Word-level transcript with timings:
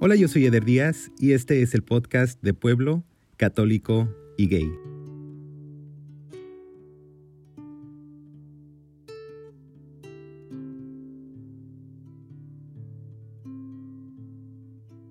Hola, 0.00 0.14
yo 0.14 0.28
soy 0.28 0.46
Eder 0.46 0.64
Díaz 0.64 1.10
y 1.18 1.32
este 1.32 1.60
es 1.60 1.74
el 1.74 1.82
podcast 1.82 2.40
de 2.40 2.54
Pueblo, 2.54 3.02
Católico 3.36 4.08
y 4.36 4.48
Gay. 4.48 4.72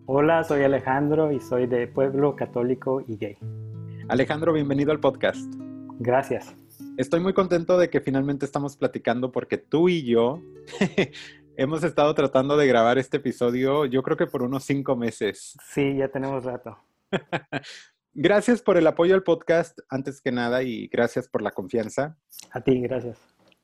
Hola, 0.05 0.45
soy 0.45 0.63
Alejandro 0.63 1.33
y 1.33 1.41
soy 1.41 1.67
de 1.67 1.87
Pueblo 1.87 2.37
Católico 2.37 3.03
y 3.05 3.17
Gay. 3.17 3.35
Alejandro, 4.07 4.53
bienvenido 4.53 4.93
al 4.93 5.01
podcast. 5.01 5.53
Gracias. 5.99 6.55
Estoy 6.95 7.19
muy 7.19 7.33
contento 7.33 7.77
de 7.77 7.89
que 7.89 7.99
finalmente 7.99 8.45
estamos 8.45 8.77
platicando 8.77 9.33
porque 9.33 9.57
tú 9.57 9.89
y 9.89 10.03
yo 10.03 10.41
hemos 11.57 11.83
estado 11.83 12.13
tratando 12.13 12.55
de 12.55 12.67
grabar 12.67 12.99
este 12.99 13.17
episodio, 13.17 13.85
yo 13.85 14.03
creo 14.03 14.15
que 14.15 14.27
por 14.27 14.43
unos 14.43 14.63
cinco 14.63 14.95
meses. 14.95 15.57
Sí, 15.67 15.97
ya 15.97 16.07
tenemos 16.07 16.45
rato. 16.45 16.77
gracias 18.13 18.61
por 18.61 18.77
el 18.77 18.85
apoyo 18.85 19.15
al 19.15 19.23
podcast, 19.23 19.79
antes 19.89 20.21
que 20.21 20.31
nada, 20.31 20.61
y 20.61 20.87
gracias 20.87 21.27
por 21.27 21.41
la 21.41 21.51
confianza. 21.51 22.15
A 22.51 22.61
ti, 22.61 22.79
gracias. 22.79 23.17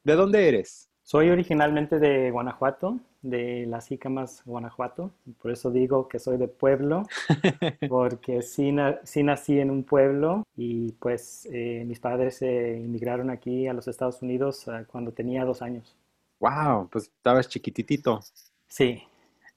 ¿De 0.03 0.15
dónde 0.15 0.49
eres? 0.49 0.89
Soy 1.03 1.29
originalmente 1.29 1.99
de 1.99 2.31
Guanajuato, 2.31 2.99
de 3.21 3.67
Las 3.67 3.91
Ícamas, 3.91 4.41
Guanajuato. 4.43 5.11
Por 5.39 5.51
eso 5.51 5.69
digo 5.69 6.07
que 6.07 6.17
soy 6.17 6.37
de 6.37 6.47
pueblo, 6.47 7.03
porque 7.89 8.41
sí, 8.41 8.71
nací 8.71 9.59
en 9.59 9.69
un 9.69 9.83
pueblo 9.83 10.43
y 10.55 10.93
pues 10.93 11.47
eh, 11.51 11.83
mis 11.85 11.99
padres 11.99 12.37
se 12.37 12.79
inmigraron 12.79 13.29
aquí 13.29 13.67
a 13.67 13.73
los 13.73 13.87
Estados 13.87 14.21
Unidos 14.23 14.67
ah, 14.67 14.85
cuando 14.87 15.11
tenía 15.11 15.45
dos 15.45 15.61
años. 15.61 15.95
Wow, 16.43 16.89
pues 16.89 17.05
estabas 17.05 17.47
chiquititito. 17.47 18.19
Sí. 18.67 19.01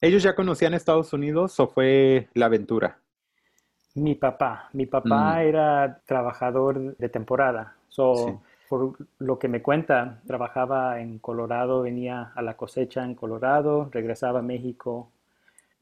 ¿Ellos 0.01 0.23
ya 0.23 0.37
conocían 0.37 0.73
Estados 0.73 1.13
Unidos 1.13 1.59
o 1.59 1.67
fue 1.67 2.29
la 2.35 2.47
aventura? 2.47 2.99
Mi 3.95 4.15
papá. 4.15 4.69
Mi 4.73 4.87
papá 4.87 5.35
mm. 5.35 5.39
era 5.41 6.01
trabajador 6.07 6.97
de 6.97 7.09
temporada. 7.09 7.75
So, 7.89 8.41
por 8.69 8.97
lo 9.19 9.37
que 9.37 9.49
me 9.49 9.63
cuenta, 9.63 10.21
trabajaba 10.29 11.01
en 11.01 11.19
Colorado, 11.19 11.83
venía 11.83 12.31
a 12.37 12.43
la 12.43 12.57
cosecha 12.57 13.05
en 13.05 13.17
Colorado, 13.17 13.89
regresaba 13.91 14.39
a 14.39 14.43
México, 14.43 15.11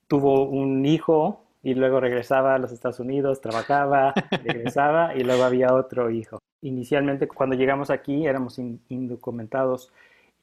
tuvo 0.08 0.44
un 0.48 0.86
hijo 0.86 1.44
y 1.62 1.74
luego 1.74 2.00
regresaba 2.00 2.54
a 2.54 2.58
los 2.58 2.72
Estados 2.72 3.00
Unidos, 3.00 3.42
trabajaba, 3.42 4.14
regresaba 4.42 5.14
y 5.14 5.22
luego 5.22 5.44
había 5.44 5.74
otro 5.74 6.08
hijo. 6.08 6.38
Inicialmente 6.62 7.28
cuando 7.28 7.56
llegamos 7.56 7.90
aquí 7.90 8.26
éramos 8.26 8.58
indocumentados 8.58 9.92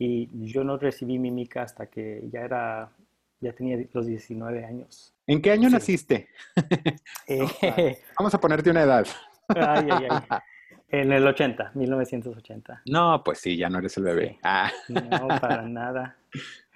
y 0.04 0.30
yo 0.52 0.64
no 0.64 0.78
recibí 0.78 1.20
mi 1.20 1.30
mica 1.30 1.62
hasta 1.62 1.86
que 1.86 2.24
ya 2.32 2.42
era 2.42 2.92
ya 3.40 3.54
tenía 3.54 3.78
los 3.94 4.08
19 4.08 4.66
años. 4.66 5.14
¿En 5.28 5.42
qué 5.42 5.52
año 5.52 5.70
naciste? 5.70 6.28
Eh, 7.28 7.98
Vamos 8.18 8.34
a 8.34 8.40
ponerte 8.40 8.72
una 8.72 8.84
edad. 8.84 9.06
ay, 9.50 9.88
ay, 9.92 10.08
ay. 10.10 10.40
En 10.90 11.14
el 11.14 11.26
80, 11.26 11.72
1980. 11.74 12.82
No, 12.88 13.24
pues 13.24 13.40
sí, 13.40 13.56
ya 13.56 13.70
no 13.70 13.80
eres 13.80 13.96
el 13.96 14.04
bebé. 14.04 14.40
Ah. 14.44 14.70
No, 14.90 15.28
para 15.40 15.62
nada. 15.68 16.18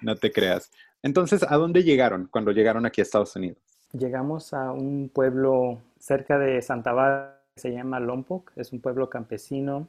No 0.00 0.14
te 0.14 0.32
creas. 0.32 0.70
Entonces, 1.02 1.42
¿a 1.42 1.56
dónde 1.56 1.82
llegaron 1.82 2.26
cuando 2.30 2.50
llegaron 2.52 2.86
aquí 2.86 3.02
a 3.02 3.02
Estados 3.02 3.36
Unidos? 3.36 3.58
Llegamos 3.92 4.54
a 4.54 4.72
un 4.72 5.10
pueblo 5.12 5.82
cerca 5.98 6.38
de 6.38 6.62
Santa 6.62 6.92
Bárbara, 6.92 7.42
se 7.56 7.72
llama 7.72 8.00
Lompoc, 8.00 8.52
es 8.56 8.72
un 8.72 8.80
pueblo 8.80 9.10
campesino. 9.10 9.86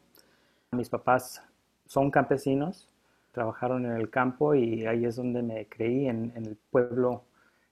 Mis 0.72 0.90
papás 0.90 1.42
son 1.86 2.12
campesinos, 2.12 2.90
trabajaron 3.32 3.86
en 3.86 3.94
el 3.94 4.10
campo 4.10 4.56
y 4.56 4.86
ahí 4.86 5.06
es 5.06 5.16
donde 5.16 5.42
me 5.42 5.68
creí, 5.68 6.08
en, 6.08 6.32
el 6.36 6.58
pueblo, 6.70 7.24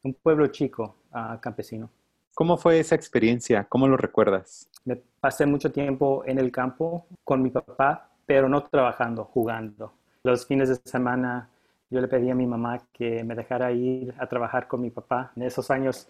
un 0.04 0.14
pueblo 0.14 0.48
chico, 0.48 0.96
uh, 1.14 1.40
campesino. 1.40 1.90
¿Cómo 2.34 2.58
fue 2.58 2.80
esa 2.80 2.96
experiencia? 2.96 3.66
¿Cómo 3.70 3.88
lo 3.88 3.98
recuerdas? 3.98 4.70
Me 4.84 4.98
pasé 5.20 5.46
mucho 5.46 5.72
tiempo 5.72 6.24
en 6.26 6.38
el 6.38 6.52
campo 6.52 7.08
con 7.24 7.42
mi 7.42 7.50
papá, 7.50 8.10
pero 8.26 8.50
no 8.50 8.64
trabajando, 8.64 9.24
jugando. 9.24 9.94
Los 10.24 10.46
fines 10.46 10.70
de 10.70 10.76
semana 10.76 11.50
yo 11.90 12.02
le 12.02 12.08
pedí 12.08 12.30
a 12.30 12.36
mi 12.36 12.46
mamá 12.46 12.82
que 12.92 13.24
me 13.24 13.36
dejara 13.36 13.72
ir 13.72 14.14
a 14.18 14.28
trabajar 14.28 14.68
con 14.68 14.82
mi 14.82 14.90
papá. 14.90 15.32
En 15.36 15.44
esos 15.44 15.70
años 15.72 16.08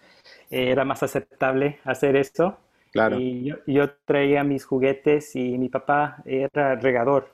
eh, 0.50 0.70
era 0.70 0.84
más 0.84 1.02
aceptable 1.02 1.78
hacer 1.84 2.16
eso. 2.16 2.56
Claro. 2.92 3.20
Y 3.20 3.52
yo, 3.66 3.90
traía 4.04 4.42
mis 4.42 4.64
juguetes 4.64 5.36
y 5.36 5.58
mi 5.58 5.68
papá 5.68 6.22
era 6.24 6.74
regador. 6.76 7.28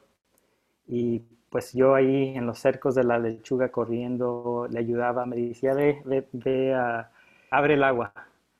Y 0.88 1.22
pues 1.52 1.74
yo 1.74 1.94
ahí 1.94 2.34
en 2.34 2.46
los 2.46 2.58
cercos 2.58 2.94
de 2.94 3.04
la 3.04 3.18
lechuga 3.18 3.70
corriendo 3.70 4.66
le 4.70 4.78
ayudaba, 4.78 5.26
me 5.26 5.36
decía, 5.36 5.74
ve, 5.74 6.02
ve, 6.32 6.74
abre 7.50 7.74
el 7.74 7.84
agua 7.84 8.14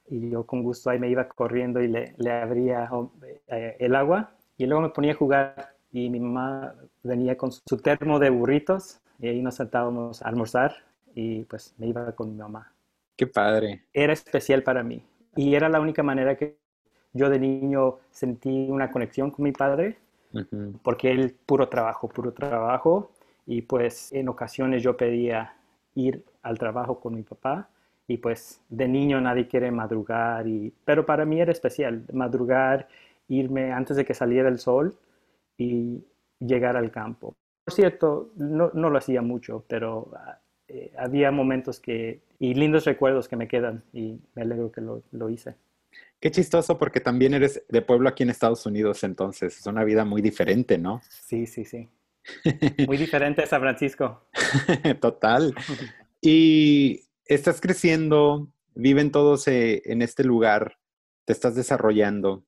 y 0.08 0.28
yo 0.28 0.44
con 0.44 0.62
gusto 0.62 0.91
ahí 0.91 0.98
me 0.98 1.08
iba 1.08 1.26
corriendo 1.26 1.81
y 1.81 1.88
le, 1.88 2.14
le 2.19 2.31
abría 2.31 2.91
eh, 3.48 3.76
el 3.81 3.97
agua 3.97 4.32
y 4.58 4.66
luego 4.66 4.82
me 4.82 4.91
ponía 4.91 5.12
a 5.12 5.16
jugar 5.16 5.75
y 5.91 6.10
mi 6.10 6.20
mamá 6.20 6.75
venía 7.02 7.34
con 7.36 7.50
su 7.50 7.78
termo 7.78 8.19
de 8.19 8.28
burritos 8.28 9.00
y 9.19 9.28
ahí 9.28 9.41
nos 9.41 9.54
sentábamos 9.54 10.20
a 10.20 10.28
almorzar 10.28 10.75
y 11.14 11.44
pues 11.44 11.75
me 11.78 11.86
iba 11.86 12.12
con 12.12 12.31
mi 12.31 12.36
mamá. 12.36 12.72
Qué 13.16 13.26
padre. 13.26 13.84
Era 13.94 14.12
especial 14.12 14.62
para 14.62 14.82
mí 14.82 15.02
y 15.34 15.54
era 15.54 15.70
la 15.70 15.81
única 15.81 16.02
manera 16.02 16.36
que 16.36 16.58
yo 17.14 17.31
de 17.31 17.38
niño 17.38 18.00
sentí 18.10 18.69
una 18.69 18.91
conexión 18.91 19.31
con 19.31 19.44
mi 19.44 19.52
padre 19.52 19.97
porque 20.82 21.10
él 21.10 21.34
puro 21.47 21.69
trabajo, 21.69 22.09
puro 22.09 22.32
trabajo 22.32 23.10
y 23.47 23.62
pues 23.62 24.12
en 24.12 24.28
ocasiones 24.28 24.82
yo 24.82 24.97
pedía 24.97 25.56
ir 25.94 26.25
al 26.43 26.59
trabajo 26.59 27.00
con 27.00 27.15
mi 27.15 27.22
papá 27.22 27.69
y 28.06 28.19
pues 28.19 28.60
de 28.69 28.88
niño 28.88 29.20
nadie 29.20 29.47
quiere 29.47 29.70
madrugar, 29.70 30.47
y, 30.47 30.72
pero 30.84 31.06
para 31.06 31.25
mí 31.25 31.41
era 31.41 31.53
especial 31.53 32.04
madrugar, 32.12 32.88
irme 33.28 33.72
antes 33.72 33.97
de 33.97 34.04
que 34.04 34.15
saliera 34.15 34.48
el 34.48 34.59
sol 34.59 34.94
y 35.56 36.04
llegar 36.38 36.76
al 36.76 36.91
campo. 36.91 37.34
Por 37.64 37.75
cierto, 37.75 38.31
no, 38.37 38.70
lo 38.72 38.99
hacía 38.99 39.22
mucho, 39.22 39.64
pero 39.69 40.10
eh, 40.69 40.93
había 40.99 41.31
momentos 41.31 41.78
que, 41.78 42.22
y 42.38 42.54
lindos 42.54 42.84
recuerdos 42.84 43.28
que 43.28 43.37
me 43.37 43.47
quedan 43.49 43.84
y 43.93 44.20
me 44.34 44.43
alegro 44.43 44.72
que 44.72 44.81
lo 44.81 45.28
hice. 45.31 45.54
Qué 46.20 46.30
chistoso 46.30 46.78
porque 46.78 47.00
también 47.00 47.34
eres 47.34 47.64
de 47.69 47.82
pueblo 47.82 48.08
aquí 48.08 48.22
en 48.22 48.30
Estados 48.30 48.64
Unidos, 48.66 49.03
entonces 49.04 49.58
es 49.58 49.66
una 49.66 49.84
vida 49.84 50.04
muy 50.04 50.22
diferente, 50.22 50.78
¿no? 50.78 51.00
Sí, 51.08 51.47
sí, 51.47 51.64
sí. 51.64 51.88
Muy 52.86 52.97
diferente 52.97 53.42
a 53.42 53.47
San 53.47 53.60
Francisco. 53.60 54.28
Total. 55.00 55.54
Y 56.20 57.00
estás 57.26 57.60
creciendo, 57.60 58.48
viven 58.75 59.10
todos 59.10 59.48
eh, 59.48 59.82
en 59.84 60.02
este 60.02 60.22
lugar, 60.22 60.78
te 61.25 61.32
estás 61.32 61.54
desarrollando, 61.56 62.44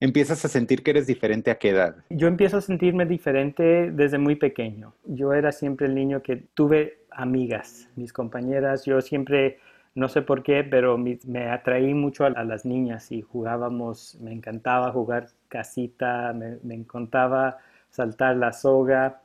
empiezas 0.00 0.44
a 0.44 0.48
sentir 0.48 0.82
que 0.82 0.90
eres 0.90 1.06
diferente 1.06 1.50
a 1.50 1.58
qué 1.58 1.70
edad? 1.70 1.96
Yo 2.10 2.28
empiezo 2.28 2.58
a 2.58 2.60
sentirme 2.60 3.06
diferente 3.06 3.90
desde 3.90 4.18
muy 4.18 4.36
pequeño. 4.36 4.94
Yo 5.04 5.32
era 5.32 5.52
siempre 5.52 5.86
el 5.86 5.94
niño 5.94 6.22
que 6.22 6.36
tuve 6.54 7.06
amigas, 7.10 7.88
mis 7.96 8.12
compañeras, 8.12 8.84
yo 8.84 9.00
siempre, 9.00 9.58
no 9.96 10.08
sé 10.08 10.22
por 10.22 10.44
qué, 10.44 10.62
pero 10.62 10.96
me 10.96 11.50
atraí 11.50 11.92
mucho 11.92 12.24
a, 12.24 12.44
las 12.44 12.64
niñas 12.64 13.10
y 13.10 13.22
jugábamos, 13.22 14.16
me 14.20 14.32
encantaba 14.32 14.92
jugar 14.92 15.30
casita, 15.48 16.32
me, 16.32 16.58
me 16.62 16.74
encantaba 16.74 17.58
saltar 17.90 18.36
la 18.36 18.52
soga. 18.52 19.22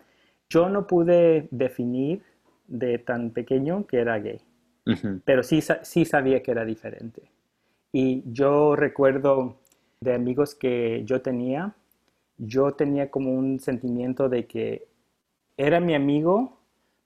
Yo 0.50 0.70
no 0.70 0.88
pude 0.88 1.48
definir 1.52 2.24
de 2.68 2.98
tan 2.98 3.30
pequeño 3.30 3.86
que 3.86 4.00
era 4.00 4.18
gay 4.18 4.42
pero 5.26 5.44
sí, 5.44 5.60
sí 5.84 6.06
sabía 6.06 6.42
que 6.42 6.52
era 6.52 6.66
diferente. 6.66 7.22
Y 7.92 8.24
yo 8.26 8.76
recuerdo 8.76 9.58
de 10.00 10.14
amigos 10.14 10.56
que 10.56 11.04
yo 11.06 11.22
tenía, 11.22 11.76
yo 12.38 12.72
tenía 12.72 13.12
como 13.12 13.34
un 13.34 13.60
sentimiento 13.60 14.30
de 14.30 14.48
que 14.48 14.88
era 15.58 15.80
mi 15.80 15.94
amigo, 15.94 16.58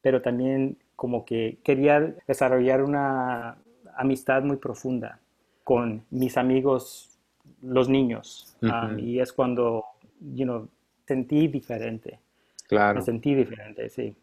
pero 0.02 0.22
también 0.22 0.78
como 0.96 1.26
que 1.26 1.58
quería 1.64 2.16
desarrollar 2.28 2.84
una 2.84 3.58
amistad 3.96 4.44
muy 4.44 4.58
profunda 4.58 5.20
con 5.64 6.06
mis 6.12 6.38
amigos, 6.38 7.18
los 7.62 7.90
niños. 7.90 8.56
Um, 8.62 9.00
y 9.00 9.20
es 9.20 9.34
cuando, 9.34 9.84
you 10.20 10.46
know, 10.46 10.70
sentí 11.08 11.48
diferente. 11.48 12.20
Claro. 12.68 13.00
Me 13.00 13.06
sentí 13.06 13.34
diferente, 13.34 13.90
sí. 13.90 14.16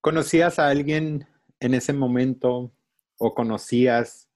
¿Conocías 0.00 0.58
a 0.58 0.68
alguien 0.68 1.26
en 1.60 1.74
ese 1.74 1.92
momento 1.92 2.70
o 3.18 3.34
conocías 3.34 4.28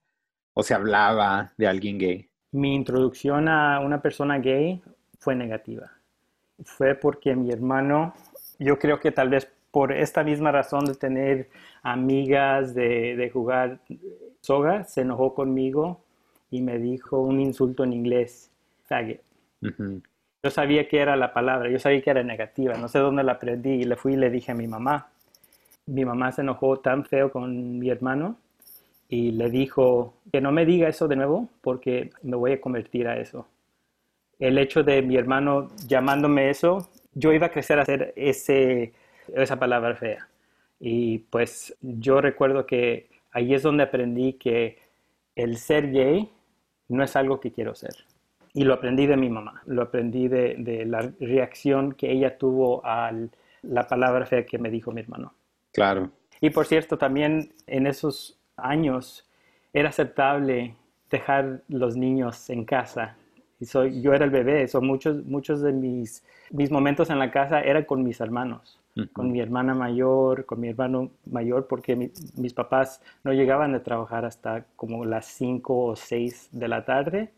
o 0.53 0.63
se 0.63 0.73
hablaba 0.73 1.53
de 1.57 1.67
alguien 1.67 1.97
gay? 1.97 2.29
Mi 2.51 2.73
introducción 2.73 3.47
a 3.49 3.79
una 3.79 4.01
persona 4.01 4.39
gay 4.39 4.81
fue 5.19 5.35
negativa. 5.35 5.91
Fue 6.63 6.95
porque 6.95 7.35
mi 7.35 7.51
hermano, 7.51 8.13
yo 8.57 8.79
creo 8.79 8.99
que 8.99 9.11
tal 9.11 9.29
vez 9.29 9.47
por 9.71 9.91
esta 9.91 10.23
misma 10.23 10.51
razón 10.51 10.85
de 10.85 10.95
tener 10.95 11.49
amigas, 11.83 12.73
de, 12.73 13.29
jugar 13.31 13.79
soga, 14.47 14.83
se 14.83 15.01
enojó 15.01 15.33
conmigo 15.33 16.01
y 16.49 16.61
me 16.61 16.79
dijo 16.79 17.19
un 17.19 17.39
insulto 17.39 17.83
en 17.83 17.93
inglés, 17.93 18.49
faggot. 18.85 19.21
Yo 20.43 20.51
sabía 20.51 20.87
que 20.87 20.99
era 20.99 21.15
la 21.15 21.33
palabra, 21.33 21.69
yo 21.69 21.79
sabía 21.79 22.01
que 22.01 22.09
era 22.09 22.23
negativa, 22.23 22.75
no 22.75 22.87
sé 22.87 22.99
dónde 22.99 23.23
la 23.23 23.33
aprendí 23.33 23.71
y 23.71 23.83
le 23.83 23.95
fui 23.95 24.13
y 24.13 24.17
le 24.17 24.29
dije 24.29 24.51
a 24.51 24.55
mi 24.55 24.67
mamá 24.67 25.09
mi 25.87 26.05
mamá 26.05 26.31
se 26.31 26.41
enojó 26.41 26.77
tan 26.79 27.05
feo 27.05 27.31
con 27.31 27.79
mi 27.79 27.89
hermano 27.89 28.37
y 29.09 29.31
le 29.31 29.49
dijo 29.49 30.13
que 30.31 30.41
no 30.41 30.51
me 30.51 30.65
diga 30.65 30.89
eso 30.89 31.07
de 31.07 31.15
nuevo 31.15 31.49
porque 31.61 32.11
me 32.21 32.35
voy 32.35 32.51
a 32.51 32.61
convertir 32.61 33.07
a 33.07 33.17
eso. 33.17 33.47
El 34.37 34.57
hecho 34.57 34.83
de 34.83 35.01
mi 35.01 35.15
hermano 35.15 35.69
llamándome 35.87 36.49
eso, 36.49 36.89
yo 37.13 37.31
iba 37.33 37.47
a 37.47 37.51
crecer 37.51 37.79
a 37.79 37.83
hacer 37.83 38.13
ese, 38.15 38.93
esa 39.33 39.57
palabra 39.57 39.95
fea. 39.95 40.27
Y 40.79 41.19
pues 41.19 41.75
yo 41.81 42.21
recuerdo 42.21 42.65
que 42.65 43.07
ahí 43.37 43.53
es 43.53 43.61
donde 43.61 43.83
aprendí 43.83 44.33
que 44.33 44.79
el 45.35 45.57
ser 45.57 45.91
gay 45.91 46.29
no 46.89 47.03
es 47.03 47.15
algo 47.15 47.39
que 47.39 47.51
quiero 47.51 47.75
ser. 47.75 47.93
Y 48.53 48.63
lo 48.63 48.73
aprendí 48.73 49.05
de 49.05 49.15
mi 49.15 49.29
mamá, 49.29 49.61
lo 49.67 49.83
aprendí 49.83 50.27
de, 50.27 50.55
de 50.57 50.85
la 50.85 51.11
reacción 51.19 51.93
que 51.93 52.11
ella 52.11 52.39
tuvo 52.39 52.83
a 52.83 53.11
la 53.61 53.87
palabra 53.87 54.25
fea 54.25 54.45
que 54.45 54.57
me 54.57 54.71
dijo 54.71 54.91
mi 54.91 55.01
hermano. 55.01 55.33
Claro. 55.71 56.09
Y 56.41 56.49
por 56.49 56.65
cierto, 56.65 56.97
también 56.97 57.53
en 57.67 57.85
esos 57.85 58.39
años 58.55 59.29
era 59.71 59.89
aceptable 59.89 60.75
dejar 61.11 61.61
los 61.67 61.95
niños 61.95 62.49
en 62.49 62.65
casa. 62.65 63.17
Y 63.59 63.65
soy, 63.65 64.01
yo 64.01 64.13
era 64.13 64.25
el 64.25 64.31
bebé, 64.31 64.67
so 64.67 64.81
muchos, 64.81 65.23
muchos 65.25 65.61
de 65.61 65.73
mis, 65.73 66.23
mis 66.49 66.71
momentos 66.71 67.11
en 67.11 67.19
la 67.19 67.29
casa 67.29 67.61
eran 67.61 67.85
con 67.85 68.03
mis 68.03 68.19
hermanos, 68.19 68.79
con 69.13 69.31
mi 69.31 69.39
hermana 69.39 69.73
mayor, 69.73 70.45
con 70.45 70.59
mi 70.59 70.69
hermano 70.69 71.11
mayor, 71.25 71.67
porque 71.67 71.95
mis 71.95 72.53
papás 72.53 73.01
no 73.23 73.33
llegaban 73.33 73.75
a 73.75 73.83
trabajar 73.83 74.25
hasta 74.25 74.65
como 74.75 75.05
las 75.05 75.25
5 75.25 75.85
o 75.85 75.95
6 75.95 76.49
de 76.51 76.67
la 76.67 76.85
tarde 76.85 77.33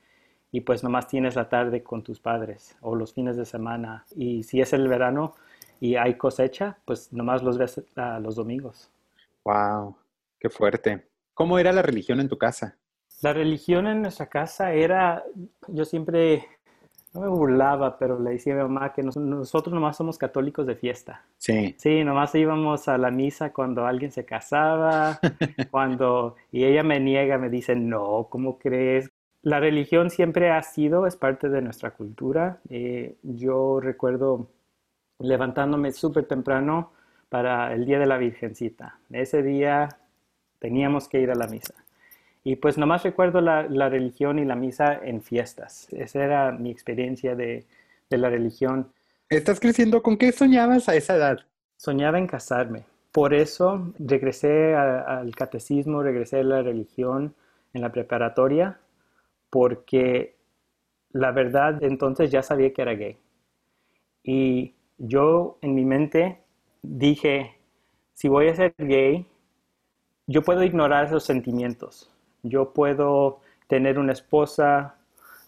y 0.51 0.61
pues 0.61 0.83
nomás 0.83 1.07
tienes 1.07 1.35
la 1.35 1.49
tarde 1.49 1.83
con 1.83 2.03
tus 2.03 2.19
padres 2.19 2.75
o 2.81 2.95
los 2.95 3.13
fines 3.13 3.37
de 3.37 3.45
semana. 3.45 4.05
Y 4.15 4.43
si 4.43 4.61
es 4.61 4.73
el 4.73 4.87
verano 4.87 5.35
y 5.79 5.95
hay 5.95 6.15
cosecha, 6.15 6.77
pues 6.85 7.13
nomás 7.13 7.43
los 7.43 7.57
ves 7.57 7.83
los 8.21 8.35
domingos. 8.35 8.89
Wow, 9.43 9.95
qué 10.39 10.49
fuerte. 10.49 11.07
¿Cómo 11.33 11.59
era 11.59 11.71
la 11.71 11.81
religión 11.81 12.19
en 12.19 12.27
tu 12.27 12.37
casa? 12.37 12.77
La 13.21 13.33
religión 13.33 13.87
en 13.87 14.01
nuestra 14.01 14.27
casa 14.27 14.73
era, 14.73 15.23
yo 15.67 15.85
siempre, 15.85 16.45
no 17.13 17.21
me 17.21 17.27
burlaba, 17.27 17.97
pero 17.97 18.19
le 18.19 18.31
decía 18.31 18.53
a 18.53 18.57
mi 18.57 18.63
mamá 18.63 18.93
que 18.93 19.01
nosotros 19.03 19.73
nomás 19.73 19.97
somos 19.97 20.17
católicos 20.17 20.67
de 20.67 20.75
fiesta. 20.75 21.25
Sí. 21.37 21.75
Sí, 21.77 22.03
nomás 22.03 22.35
íbamos 22.35 22.87
a 22.87 22.97
la 22.97 23.11
misa 23.11 23.51
cuando 23.51 23.85
alguien 23.85 24.11
se 24.11 24.25
casaba, 24.25 25.19
cuando, 25.71 26.35
y 26.51 26.65
ella 26.65 26.83
me 26.83 26.99
niega, 26.99 27.37
me 27.37 27.49
dice, 27.49 27.75
no, 27.75 28.27
¿cómo 28.29 28.59
crees? 28.59 29.09
La 29.41 29.59
religión 29.59 30.09
siempre 30.09 30.51
ha 30.51 30.61
sido, 30.61 31.07
es 31.07 31.15
parte 31.15 31.49
de 31.49 31.61
nuestra 31.61 31.91
cultura. 31.91 32.59
Eh, 32.69 33.15
yo 33.23 33.79
recuerdo 33.79 34.47
levantándome 35.19 35.91
súper 35.91 36.25
temprano 36.25 36.91
para 37.29 37.73
el 37.73 37.85
Día 37.85 37.99
de 37.99 38.05
la 38.05 38.17
Virgencita. 38.17 38.99
Ese 39.09 39.43
día 39.43 39.89
teníamos 40.59 41.07
que 41.07 41.21
ir 41.21 41.31
a 41.31 41.35
la 41.35 41.47
misa. 41.47 41.73
Y 42.43 42.55
pues 42.55 42.77
nomás 42.77 43.03
recuerdo 43.03 43.41
la, 43.41 43.89
religión 43.89 44.39
y 44.39 44.45
la 44.45 44.55
misa 44.55 44.99
en 45.03 45.21
fiestas. 45.21 45.87
Esa 45.91 46.23
era 46.23 46.51
mi 46.51 46.71
experiencia 46.71 47.35
de, 47.35 47.65
la 48.09 48.29
religión. 48.29 48.91
¿Estás 49.29 49.59
creciendo? 49.59 50.01
¿Con 50.01 50.17
qué 50.17 50.31
soñabas 50.31 50.89
a 50.89 50.95
esa 50.95 51.15
edad? 51.15 51.39
Soñaba 51.77 52.17
en 52.17 52.27
casarme. 52.27 52.85
Por 53.11 53.33
eso 53.33 53.93
regresé 53.99 54.75
al 54.75 55.35
catecismo, 55.35 56.01
regresé 56.01 56.39
a 56.39 56.43
la 56.43 56.61
religión 56.61 57.35
en 57.73 57.81
la 57.81 57.91
preparatoria, 57.91 58.79
porque 59.49 60.35
la 61.11 61.31
verdad 61.31 61.83
entonces 61.83 62.31
ya 62.31 62.41
sabía 62.41 62.73
que 62.73 62.81
era 62.81 62.93
gay. 62.93 63.17
Y 64.23 64.73
yo 64.97 65.57
en 65.61 65.75
mi 65.75 65.85
mente 65.85 66.39
dije, 66.81 67.55
si 68.13 68.27
voy 68.27 68.47
a 68.47 68.55
ser 68.55 68.73
gay, 68.77 69.25
yo 70.27 70.43
puedo 70.43 70.63
ignorar 70.63 71.05
esos 71.05 71.23
sentimientos. 71.23 72.11
Yo 72.43 72.71
puedo 72.73 73.39
tener 73.67 73.99
una 73.99 74.13
esposa, 74.13 74.95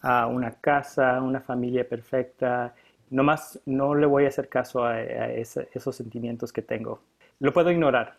una 0.03 0.51
casa, 0.61 1.21
una 1.21 1.41
familia 1.41 1.87
perfecta. 1.87 2.73
Nomás 3.09 3.59
no 3.65 3.95
le 3.95 4.05
voy 4.05 4.25
a 4.25 4.29
hacer 4.29 4.49
caso 4.49 4.85
a, 4.85 5.01
esos 5.01 5.95
sentimientos 5.95 6.53
que 6.53 6.61
tengo. 6.61 7.01
Lo 7.39 7.53
puedo 7.53 7.71
ignorar. 7.71 8.17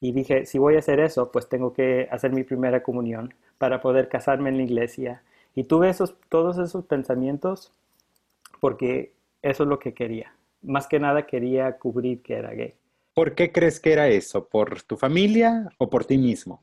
Y 0.00 0.12
dije, 0.12 0.46
si 0.46 0.58
voy 0.58 0.76
a 0.76 0.78
hacer 0.78 1.00
eso, 1.00 1.30
pues 1.30 1.48
tengo 1.48 1.72
que 1.72 2.08
hacer 2.10 2.32
mi 2.32 2.42
primera 2.42 2.82
comunión 2.82 3.34
para 3.58 3.82
poder 3.82 4.08
casarme 4.08 4.48
en 4.48 4.56
la 4.56 4.62
iglesia. 4.62 5.22
Y 5.54 5.64
tuve 5.64 5.90
esos, 5.90 6.16
todos 6.28 6.58
esos 6.58 6.84
pensamientos 6.86 7.72
porque 8.60 9.12
eso 9.42 9.64
es 9.64 9.68
lo 9.68 9.78
que 9.78 9.94
quería. 9.94 10.32
Más 10.62 10.86
que 10.86 11.00
nada 11.00 11.26
quería 11.26 11.78
cubrir 11.78 12.22
que 12.22 12.34
era 12.34 12.52
gay. 12.52 12.74
¿Por 13.14 13.34
qué 13.34 13.50
crees 13.50 13.80
que 13.80 13.92
era 13.92 14.08
eso? 14.08 14.46
¿Por 14.46 14.82
tu 14.82 14.96
familia 14.96 15.68
o 15.78 15.90
por 15.90 16.04
ti 16.04 16.16
mismo? 16.16 16.62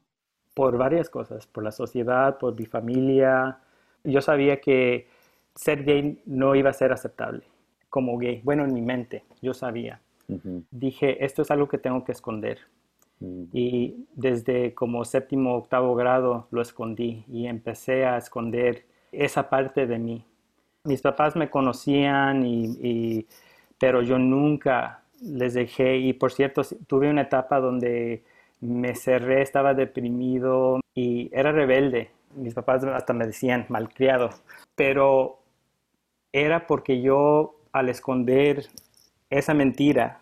Por 0.57 0.75
varias 0.75 1.07
cosas, 1.07 1.45
por 1.45 1.63
la 1.63 1.71
sociedad, 1.71 2.39
por 2.39 2.59
mi 2.59 2.65
familia. 2.65 3.59
Yo 4.03 4.21
sabía 4.21 4.59
que 4.59 5.07
ser 5.53 5.83
gay 5.83 6.19
no 6.25 6.55
iba 6.55 6.71
a 6.71 6.73
ser 6.73 6.91
aceptable 6.91 7.43
como 7.91 8.17
gay. 8.17 8.41
Bueno, 8.43 8.65
en 8.65 8.73
mi 8.73 8.81
mente, 8.81 9.23
yo 9.39 9.53
sabía. 9.53 10.01
Dije, 10.71 11.23
esto 11.23 11.43
es 11.43 11.51
algo 11.51 11.67
que 11.67 11.77
tengo 11.77 12.03
que 12.03 12.11
esconder. 12.11 12.57
Mm. 13.19 13.43
Y 13.53 14.07
desde 14.15 14.73
como 14.73 15.05
séptimo, 15.05 15.55
octavo 15.55 15.93
grado 15.95 16.47
lo 16.49 16.61
escondí 16.63 17.23
y 17.27 17.45
empecé 17.45 18.05
a 18.05 18.17
esconder 18.17 18.85
esa 19.11 19.49
parte 19.49 19.85
de 19.85 19.99
mí. 19.99 20.25
Mis 20.85 21.01
papás 21.01 21.35
me 21.35 21.51
conocían, 21.51 22.43
y, 22.45 23.27
pero 23.77 24.01
yo 24.01 24.17
nunca 24.17 25.03
les 25.21 25.53
dejé 25.53 25.97
y 25.97 26.13
por 26.13 26.31
cierto 26.31 26.63
tuve 26.87 27.09
una 27.09 27.21
etapa 27.21 27.59
donde 27.59 28.23
me 28.61 28.95
cerré, 28.95 29.41
estaba 29.41 29.73
deprimido 29.73 30.79
y 30.93 31.29
era 31.33 31.51
rebelde. 31.51 32.11
Mis 32.35 32.53
papás 32.53 32.83
hasta 32.83 33.13
me 33.13 33.25
decían 33.25 33.65
malcriado, 33.69 34.29
pero 34.75 35.39
era 36.31 36.67
porque 36.67 37.01
yo 37.01 37.55
al 37.71 37.89
esconder 37.89 38.67
esa 39.29 39.53
mentira, 39.53 40.19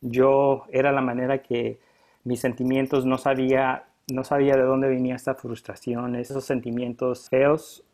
yo 0.00 0.64
era 0.70 0.92
la 0.92 1.00
manera 1.00 1.42
que 1.42 1.80
mis 2.24 2.40
sentimientos 2.40 3.06
no 3.06 3.18
sabía, 3.18 3.84
no 4.12 4.24
sabía 4.24 4.56
de 4.56 4.62
dónde 4.62 4.88
venía 4.88 5.16
esta 5.16 5.34
frustración, 5.34 6.16
esos 6.16 6.44
sentimientos 6.44 7.28
feos. 7.28 7.84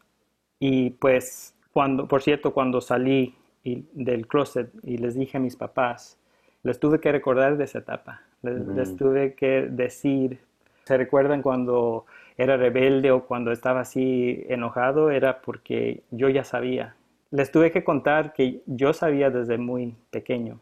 Y 0.59 0.91
pues 0.91 1.55
cuando, 1.73 2.07
por 2.09 2.23
cierto, 2.23 2.53
cuando 2.53 2.81
salí 2.81 3.35
del 3.65 4.27
closet 4.27 4.71
y 4.83 4.99
les 4.99 5.15
dije 5.15 5.39
a 5.39 5.41
mis 5.41 5.57
papás, 5.57 6.19
les 6.63 6.79
tuve 6.79 7.01
que 7.01 7.13
recordar 7.13 7.57
de 7.57 7.65
esa 7.65 7.79
etapa, 7.79 8.23
les, 8.45 8.97
tuve 8.97 9.35
que 9.35 9.69
decir, 9.71 10.39
¿se 10.85 10.97
recuerdan 10.97 11.43
cuando 11.43 12.07
era 12.37 12.57
rebelde 12.57 13.11
o 13.11 13.27
cuando 13.27 13.53
estaba 13.53 13.81
así 13.81 14.45
enojado? 14.49 15.11
Era 15.11 15.41
porque 15.41 16.03
yo 16.11 16.29
ya 16.29 16.45
sabía. 16.45 16.95
Les 17.31 17.51
tuve 17.51 17.73
que 17.73 17.85
contar 17.85 18.33
que 18.33 18.63
yo 18.67 18.93
sabía 18.93 19.31
desde 19.31 19.59
muy 19.59 19.97
pequeño 20.11 20.61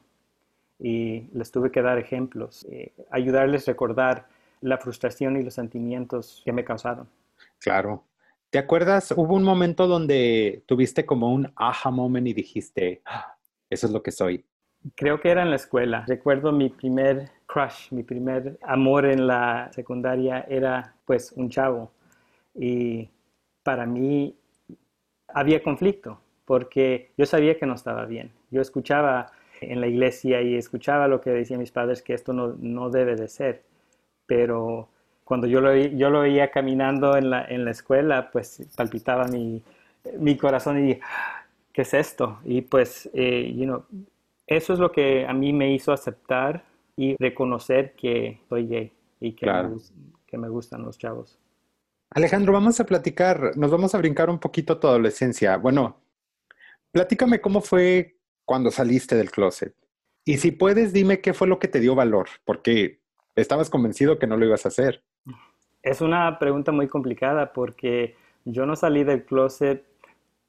y 0.78 1.28
les 1.34 1.50
tuve 1.50 1.70
que 1.70 1.82
dar 1.82 1.98
ejemplos, 1.98 2.66
eh, 2.70 2.92
ayudarles 3.10 3.68
a 3.68 3.72
recordar 3.72 4.26
la 4.60 4.78
frustración 4.78 5.36
y 5.36 5.42
los 5.42 5.54
sentimientos 5.54 6.42
que 6.44 6.52
me 6.52 6.64
causaron. 6.64 7.08
Claro. 7.58 8.04
¿Te 8.50 8.58
acuerdas? 8.58 9.12
Hubo 9.16 9.34
un 9.34 9.44
momento 9.44 9.86
donde 9.86 10.62
tuviste 10.66 11.06
como 11.06 11.32
un 11.32 11.52
aha 11.56 11.90
moment 11.90 12.26
y 12.26 12.34
dijiste, 12.34 13.00
ah, 13.06 13.34
eso 13.70 13.86
es 13.86 13.92
lo 13.92 14.02
que 14.02 14.12
soy. 14.12 14.44
Creo 14.94 15.20
que 15.20 15.30
era 15.30 15.42
en 15.42 15.50
la 15.50 15.56
escuela. 15.56 16.04
Recuerdo 16.06 16.52
mi 16.52 16.68
primer 16.68 17.30
crush, 17.52 17.90
mi 17.90 18.02
primer 18.02 18.58
amor 18.62 19.04
en 19.04 19.26
la 19.26 19.70
secundaria 19.72 20.46
era 20.48 20.94
pues 21.04 21.32
un 21.32 21.50
chavo. 21.50 21.90
Y 22.54 23.08
para 23.62 23.84
mí 23.84 24.34
había 25.28 25.62
conflicto 25.62 26.18
porque 26.44 27.10
yo 27.16 27.26
sabía 27.26 27.58
que 27.58 27.66
no 27.66 27.74
estaba 27.74 28.06
bien. 28.06 28.32
Yo 28.50 28.60
escuchaba 28.60 29.32
en 29.60 29.80
la 29.80 29.86
iglesia 29.86 30.40
y 30.42 30.56
escuchaba 30.56 31.08
lo 31.08 31.20
que 31.20 31.30
decían 31.30 31.60
mis 31.60 31.70
padres 31.70 32.02
que 32.02 32.14
esto 32.14 32.32
no, 32.32 32.56
no 32.58 32.90
debe 32.90 33.16
de 33.16 33.28
ser. 33.28 33.62
Pero 34.26 34.88
cuando 35.24 35.46
yo 35.46 35.60
lo, 35.60 35.74
yo 35.74 36.10
lo 36.10 36.20
veía 36.20 36.50
caminando 36.50 37.16
en 37.16 37.30
la, 37.30 37.44
en 37.44 37.64
la 37.64 37.70
escuela, 37.70 38.30
pues 38.30 38.66
palpitaba 38.76 39.26
mi, 39.28 39.62
mi 40.18 40.36
corazón 40.36 40.88
y 40.88 40.98
¿qué 41.72 41.82
es 41.82 41.94
esto? 41.94 42.38
Y 42.44 42.62
pues, 42.62 43.10
eh, 43.14 43.52
you 43.54 43.64
know, 43.64 43.84
eso 44.46 44.72
es 44.72 44.78
lo 44.78 44.90
que 44.90 45.26
a 45.26 45.32
mí 45.32 45.52
me 45.52 45.72
hizo 45.72 45.92
aceptar 45.92 46.64
y 46.96 47.16
reconocer 47.18 47.94
que 47.94 48.40
soy 48.48 48.66
gay 48.66 48.92
y 49.20 49.32
que, 49.32 49.46
me, 49.46 49.76
que 50.26 50.38
me 50.38 50.48
gustan 50.48 50.82
los 50.82 50.98
chavos. 50.98 51.38
Alejandro, 52.10 52.52
vamos 52.52 52.78
a 52.78 52.84
platicar, 52.84 53.56
nos 53.56 53.70
vamos 53.70 53.94
a 53.94 53.98
brincar 53.98 54.28
un 54.28 54.38
poquito 54.38 54.78
tu 54.78 54.86
adolescencia. 54.86 55.56
Bueno, 55.56 55.96
platícame 56.90 57.40
cómo 57.40 57.60
fue 57.60 58.18
cuando 58.44 58.70
saliste 58.70 59.16
del 59.16 59.30
closet. 59.30 59.74
Y 60.24 60.38
si 60.38 60.52
puedes, 60.52 60.92
dime 60.92 61.20
qué 61.20 61.32
fue 61.32 61.48
lo 61.48 61.58
que 61.58 61.68
te 61.68 61.80
dio 61.80 61.94
valor, 61.94 62.28
porque 62.44 63.00
estabas 63.34 63.70
convencido 63.70 64.18
que 64.18 64.26
no 64.26 64.36
lo 64.36 64.46
ibas 64.46 64.66
a 64.66 64.68
hacer. 64.68 65.02
Es 65.82 66.00
una 66.00 66.38
pregunta 66.38 66.70
muy 66.70 66.86
complicada 66.86 67.52
porque 67.52 68.14
yo 68.44 68.66
no 68.66 68.76
salí 68.76 69.04
del 69.04 69.24
closet 69.24 69.84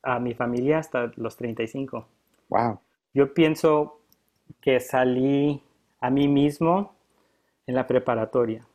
a 0.04 0.20
mi 0.20 0.34
familia 0.34 0.80
hasta 0.80 1.12
los 1.16 1.38
35. 1.38 2.08
Wow. 2.50 2.80
Yo 3.14 3.34
pienso 3.34 4.02
que 4.62 4.80
salí 4.80 5.64
a 6.04 6.10
mí 6.10 6.28
mismo 6.28 6.94
en 7.66 7.76
la 7.76 7.88
preparatoria. 7.88 8.68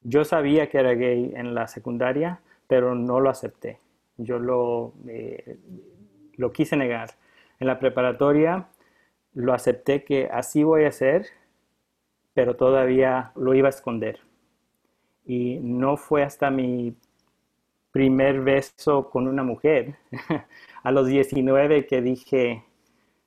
Yo 0.00 0.24
sabía 0.24 0.70
que 0.70 0.78
era 0.78 0.94
gay 0.94 1.34
en 1.36 1.54
la 1.54 1.68
secundaria, 1.68 2.40
pero 2.66 2.94
no 2.94 3.20
lo 3.20 3.28
acepté. 3.28 3.78
Yo 4.16 4.38
lo, 4.38 4.94
eh, 5.06 5.58
lo 6.36 6.52
quise 6.52 6.74
negar. 6.78 7.10
En 7.60 7.66
la 7.66 7.78
preparatoria 7.78 8.68
lo 9.34 9.52
acepté 9.52 10.02
que 10.02 10.30
así 10.32 10.64
voy 10.64 10.84
a 10.84 10.92
ser, 10.92 11.26
pero 12.32 12.56
todavía 12.56 13.32
lo 13.36 13.52
iba 13.52 13.68
a 13.68 13.76
esconder. 13.76 14.20
Y 15.26 15.58
no 15.60 15.98
fue 15.98 16.22
hasta 16.22 16.50
mi 16.50 16.96
primer 17.90 18.40
beso 18.40 19.10
con 19.10 19.28
una 19.28 19.42
mujer, 19.42 19.96
a 20.82 20.90
los 20.90 21.06
19 21.06 21.86
que 21.86 22.00
dije, 22.00 22.64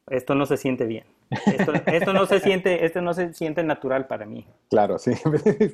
esto 0.08 0.34
no 0.34 0.48
se 0.48 0.58
siente 0.58 0.88
bien. 0.88 1.06
Esto, 1.30 2.14
no 2.14 2.26
se 2.26 2.40
siente, 2.40 2.86
esto 2.86 3.02
no 3.02 3.14
se 3.14 3.34
siente 3.34 3.64
natural 3.64 4.08
para 4.08 4.26
mí. 4.26 4.48
Claro, 4.70 4.98
sí. 4.98 5.12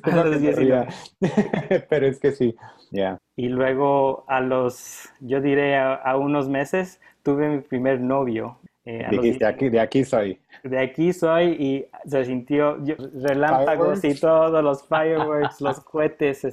Pero 1.88 2.06
es 2.06 2.20
que 2.20 2.32
sí, 2.32 2.54
ya. 2.90 3.18
Y 3.36 3.48
luego 3.48 4.24
a 4.28 4.40
los, 4.40 5.08
yo 5.20 5.40
diré 5.40 5.76
a, 5.76 6.16
unos 6.16 6.48
meses, 6.48 7.00
tuve 7.22 7.48
mi 7.48 7.60
primer 7.60 8.00
novio. 8.00 8.58
Eh, 8.84 9.06
Dijiste, 9.10 9.46
aquí, 9.46 9.68
de 9.68 9.80
aquí 9.80 10.04
soy. 10.04 10.38
De 10.62 10.78
aquí 10.78 11.12
soy 11.12 11.46
y 11.58 11.86
se 12.08 12.24
sintió 12.24 12.78
relámpagos 13.14 14.04
y 14.04 14.14
todos 14.14 14.62
los 14.62 14.86
fireworks, 14.86 15.60
los 15.60 15.80
cohetes, 15.80 16.46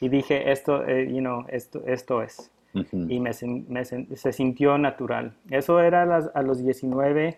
y 0.00 0.08
dije, 0.08 0.50
esto, 0.50 0.84
eh, 0.86 1.06
you 1.08 1.20
know, 1.20 1.44
esto, 1.48 1.82
esto 1.86 2.22
es. 2.22 2.50
Y 2.92 3.18
me, 3.18 3.32
se 3.32 4.32
sintió 4.32 4.78
natural. 4.78 5.34
Eso 5.50 5.80
era 5.80 6.02
a, 6.02 6.42
los 6.42 6.62
19 6.62 7.36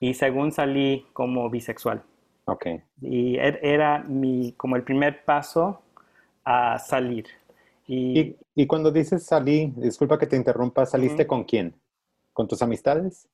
y 0.00 0.14
según 0.14 0.52
salí 0.52 1.06
como 1.12 1.48
bisexual. 1.50 2.02
Ok. 2.46 2.66
Y 3.00 3.36
er, 3.36 3.58
era 3.62 4.00
mi, 4.00 4.52
como 4.52 4.76
el 4.76 4.82
primer 4.82 5.24
paso 5.24 5.80
a 6.44 6.78
salir. 6.78 7.26
Y, 7.86 8.36
y, 8.54 8.66
cuando 8.66 8.90
dices 8.90 9.24
salí, 9.24 9.72
disculpa 9.76 10.18
que 10.18 10.26
te 10.26 10.36
interrumpa, 10.36 10.86
¿saliste 10.86 11.26
con 11.26 11.44
quién? 11.44 11.74
¿Con 12.32 12.48
tus 12.48 12.62
amistades? 12.62 13.28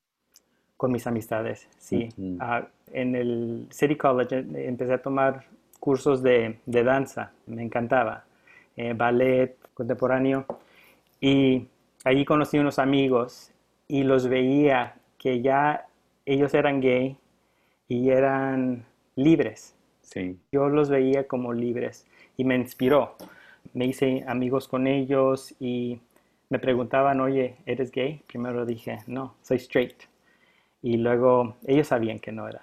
Con 0.76 0.92
mis 0.92 1.06
amistades, 1.06 1.68
sí. 1.78 2.08
Ah, 2.40 2.66
en 2.92 3.14
el 3.14 3.66
City 3.70 3.96
College 3.96 4.44
empecé 4.66 4.94
a 4.94 5.02
tomar 5.02 5.44
cursos 5.78 6.22
de, 6.22 6.58
de 6.66 6.84
danza, 6.84 7.32
me 7.46 7.62
encantaba, 7.62 8.24
eh, 8.76 8.92
ballet 8.94 9.56
contemporáneo. 9.74 10.46
Y 11.20 11.66
allí 12.04 12.24
conocí 12.24 12.58
unos 12.58 12.78
amigos 12.78 13.50
y 13.88 14.02
los 14.04 14.28
veía 14.28 14.96
que 15.18 15.42
ya 15.42 15.86
ellos 16.26 16.54
eran 16.54 16.80
gay 16.80 17.16
y 17.88 18.10
eran 18.10 18.84
libres. 19.16 19.74
Sí. 20.02 20.38
Yo 20.52 20.68
los 20.68 20.88
veía 20.88 21.26
como 21.26 21.52
libres 21.52 22.06
y 22.36 22.44
me 22.44 22.56
inspiró. 22.56 23.16
Me 23.74 23.86
hice 23.86 24.24
amigos 24.26 24.68
con 24.68 24.86
ellos 24.86 25.54
y 25.60 26.00
me 26.48 26.58
preguntaban, 26.58 27.20
oye, 27.20 27.56
¿eres 27.66 27.92
gay? 27.92 28.22
Primero 28.26 28.66
dije, 28.66 28.98
no, 29.06 29.36
soy 29.42 29.58
straight. 29.58 30.02
Y 30.82 30.96
luego 30.96 31.56
ellos 31.66 31.88
sabían 31.88 32.18
que 32.18 32.32
no 32.32 32.48
era. 32.48 32.62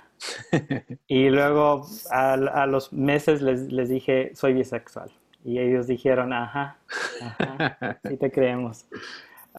y 1.07 1.29
luego 1.29 1.85
a, 2.11 2.65
los 2.65 2.91
meses 2.91 3.41
les, 3.41 3.71
les 3.71 3.89
dije, 3.89 4.31
soy 4.33 4.53
bisexual. 4.53 5.11
Y 5.45 5.59
ellos 5.59 5.87
dijeron, 5.87 6.33
ajá, 6.33 6.77
ajá, 7.21 7.99
sí 8.07 8.17
te 8.17 8.31
creemos. 8.31 8.85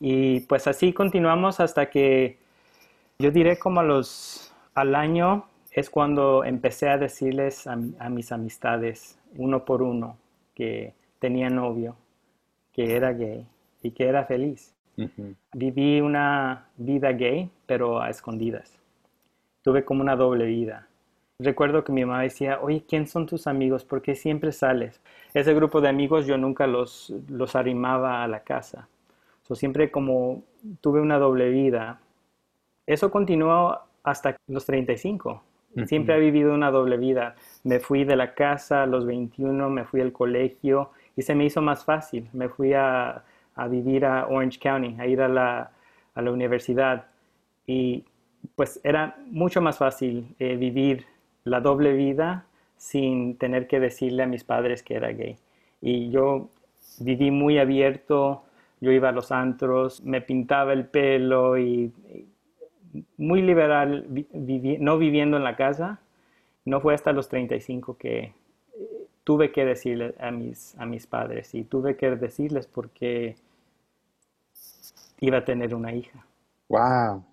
Y 0.00 0.40
pues 0.40 0.66
así 0.66 0.92
continuamos 0.92 1.60
hasta 1.60 1.88
que 1.88 2.38
yo 3.20 3.32
diré 3.32 3.58
como 3.58 3.80
a 3.80 3.82
los, 3.82 4.54
al 4.74 4.94
año 4.94 5.46
es 5.72 5.90
cuando 5.90 6.44
empecé 6.44 6.88
a 6.88 6.98
decirles 6.98 7.66
a, 7.66 7.76
mis 7.76 8.32
amistades, 8.32 9.18
uno 9.36 9.64
por 9.64 9.82
uno, 9.82 10.16
que 10.54 10.94
tenía 11.18 11.50
novio, 11.50 11.96
que 12.72 12.94
era 12.96 13.12
gay 13.12 13.46
y 13.82 13.90
que 13.90 14.06
era 14.06 14.24
feliz. 14.24 14.74
Viví 15.52 16.00
una 16.00 16.66
vida 16.76 17.12
gay, 17.12 17.50
pero 17.66 18.00
a 18.00 18.10
escondidas. 18.10 18.78
Tuve 19.62 19.84
como 19.84 20.02
una 20.02 20.16
doble 20.16 20.46
vida. 20.46 20.88
Recuerdo 21.40 21.84
que 21.84 21.92
mi 21.92 22.04
mamá 22.04 22.22
decía, 22.22 22.58
oye, 22.60 22.84
¿quién 22.88 23.06
son 23.06 23.26
tus 23.26 23.46
amigos? 23.46 23.84
¿Por 23.84 24.02
qué 24.02 24.16
siempre 24.16 24.50
sales? 24.50 25.00
Ese 25.34 25.54
grupo 25.54 25.80
de 25.80 25.88
amigos 25.88 26.26
yo 26.26 26.36
nunca 26.36 26.66
los, 26.66 27.12
los 27.28 27.54
arrimaba 27.54 28.24
a 28.24 28.28
la 28.28 28.40
casa. 28.40 28.88
So, 29.42 29.54
siempre 29.54 29.90
como 29.90 30.42
tuve 30.80 31.00
una 31.00 31.18
doble 31.18 31.50
vida. 31.50 32.00
Eso 32.88 33.10
continuó 33.10 33.78
hasta 34.02 34.34
los 34.46 34.64
35. 34.64 35.42
Siempre 35.84 36.16
he 36.16 36.20
vivido 36.20 36.54
una 36.54 36.70
doble 36.70 36.96
vida. 36.96 37.36
Me 37.62 37.80
fui 37.80 38.04
de 38.04 38.16
la 38.16 38.34
casa 38.34 38.84
a 38.84 38.86
los 38.86 39.04
21, 39.04 39.68
me 39.68 39.84
fui 39.84 40.00
al 40.00 40.10
colegio 40.10 40.90
y 41.14 41.20
se 41.20 41.34
me 41.34 41.44
hizo 41.44 41.60
más 41.60 41.84
fácil. 41.84 42.30
Me 42.32 42.48
fui 42.48 42.72
a, 42.72 43.22
a 43.54 43.68
vivir 43.68 44.06
a 44.06 44.26
Orange 44.26 44.58
County, 44.58 44.96
a 44.98 45.06
ir 45.06 45.20
a 45.20 45.28
la, 45.28 45.70
a 46.14 46.22
la 46.22 46.32
universidad. 46.32 47.08
Y 47.66 48.06
pues 48.56 48.80
era 48.82 49.18
mucho 49.26 49.60
más 49.60 49.76
fácil 49.76 50.34
eh, 50.38 50.56
vivir 50.56 51.04
la 51.44 51.60
doble 51.60 51.92
vida 51.92 52.46
sin 52.78 53.36
tener 53.36 53.66
que 53.66 53.80
decirle 53.80 54.22
a 54.22 54.26
mis 54.26 54.44
padres 54.44 54.82
que 54.82 54.94
era 54.94 55.12
gay. 55.12 55.36
Y 55.82 56.08
yo 56.08 56.48
viví 57.00 57.30
muy 57.30 57.58
abierto, 57.58 58.44
yo 58.80 58.92
iba 58.92 59.10
a 59.10 59.12
los 59.12 59.30
antros, 59.30 60.02
me 60.04 60.22
pintaba 60.22 60.72
el 60.72 60.86
pelo 60.86 61.58
y, 61.58 61.92
muy 63.16 63.42
liberal, 63.42 64.06
no 64.80 64.98
viviendo 64.98 65.36
en 65.36 65.44
la 65.44 65.56
casa. 65.56 66.00
No 66.64 66.80
fue 66.80 66.94
hasta 66.94 67.12
los 67.12 67.28
35 67.28 67.96
que 67.96 68.18
eh, 68.18 68.32
tuve 69.24 69.52
que 69.52 69.64
decirle 69.64 70.14
a 70.18 70.30
mis, 70.30 70.76
a 70.78 70.86
mis 70.86 71.06
padres 71.06 71.54
y 71.54 71.64
tuve 71.64 71.96
que 71.96 72.10
decirles 72.16 72.66
porque 72.66 73.36
iba 75.20 75.38
a 75.38 75.44
tener 75.44 75.74
una 75.74 75.92
hija. 75.92 76.24
Wow. 76.68 77.24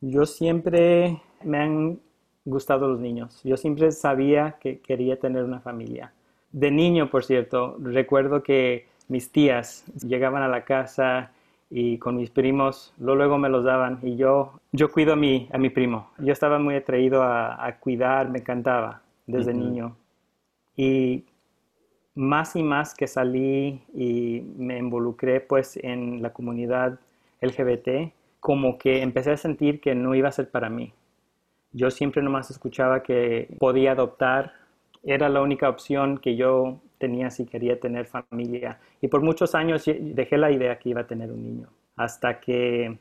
Yo 0.00 0.26
siempre 0.26 1.20
me 1.42 1.58
han 1.58 2.00
gustado 2.44 2.88
los 2.88 3.00
niños. 3.00 3.40
Yo 3.44 3.56
siempre 3.56 3.90
sabía 3.92 4.56
que 4.60 4.80
quería 4.80 5.18
tener 5.18 5.44
una 5.44 5.60
familia. 5.60 6.12
De 6.50 6.70
niño, 6.70 7.10
por 7.10 7.24
cierto, 7.24 7.76
recuerdo 7.80 8.42
que 8.42 8.86
mis 9.08 9.30
tías 9.30 9.84
llegaban 10.02 10.42
a 10.42 10.48
la 10.48 10.64
casa 10.64 11.30
y 11.74 11.96
con 11.96 12.16
mis 12.16 12.28
primos, 12.28 12.92
luego 12.98 13.38
me 13.38 13.48
los 13.48 13.64
daban 13.64 13.98
y 14.02 14.16
yo, 14.16 14.60
yo 14.72 14.92
cuido 14.92 15.14
a 15.14 15.16
mi, 15.16 15.48
a 15.50 15.56
mi 15.56 15.70
primo. 15.70 16.10
Yo 16.18 16.30
estaba 16.30 16.58
muy 16.58 16.74
atraído 16.74 17.22
a, 17.22 17.78
cuidar, 17.80 18.28
me 18.28 18.40
encantaba 18.40 19.00
desde 19.26 19.54
niño. 19.54 19.96
Y 20.76 21.24
más 22.14 22.56
y 22.56 22.62
más 22.62 22.94
que 22.94 23.06
salí 23.06 23.80
y 23.94 24.42
me 24.58 24.76
involucré 24.76 25.40
pues 25.40 25.78
en 25.82 26.20
la 26.20 26.34
comunidad 26.34 27.00
LGBT, 27.40 28.12
como 28.38 28.76
que 28.76 29.00
empecé 29.00 29.30
a 29.30 29.38
sentir 29.38 29.80
que 29.80 29.94
no 29.94 30.14
iba 30.14 30.28
a 30.28 30.32
ser 30.32 30.50
para 30.50 30.68
mí. 30.68 30.92
Yo 31.72 31.90
siempre 31.90 32.22
nomás 32.22 32.50
escuchaba 32.50 33.02
que 33.02 33.48
podía 33.58 33.92
adoptar, 33.92 34.52
era 35.04 35.30
la 35.30 35.40
única 35.40 35.70
opción 35.70 36.18
que 36.18 36.36
yo 36.36 36.80
tenía 37.02 37.30
si 37.30 37.46
quería 37.46 37.80
tener 37.80 38.06
familia. 38.06 38.78
Y 39.00 39.08
por 39.08 39.22
muchos 39.22 39.56
años 39.56 39.84
dejé 39.86 40.38
la 40.38 40.52
idea 40.52 40.78
que 40.78 40.90
iba 40.90 41.00
a 41.00 41.06
tener 41.08 41.32
un 41.32 41.42
niño, 41.42 41.68
hasta 41.96 42.38
que 42.38 42.96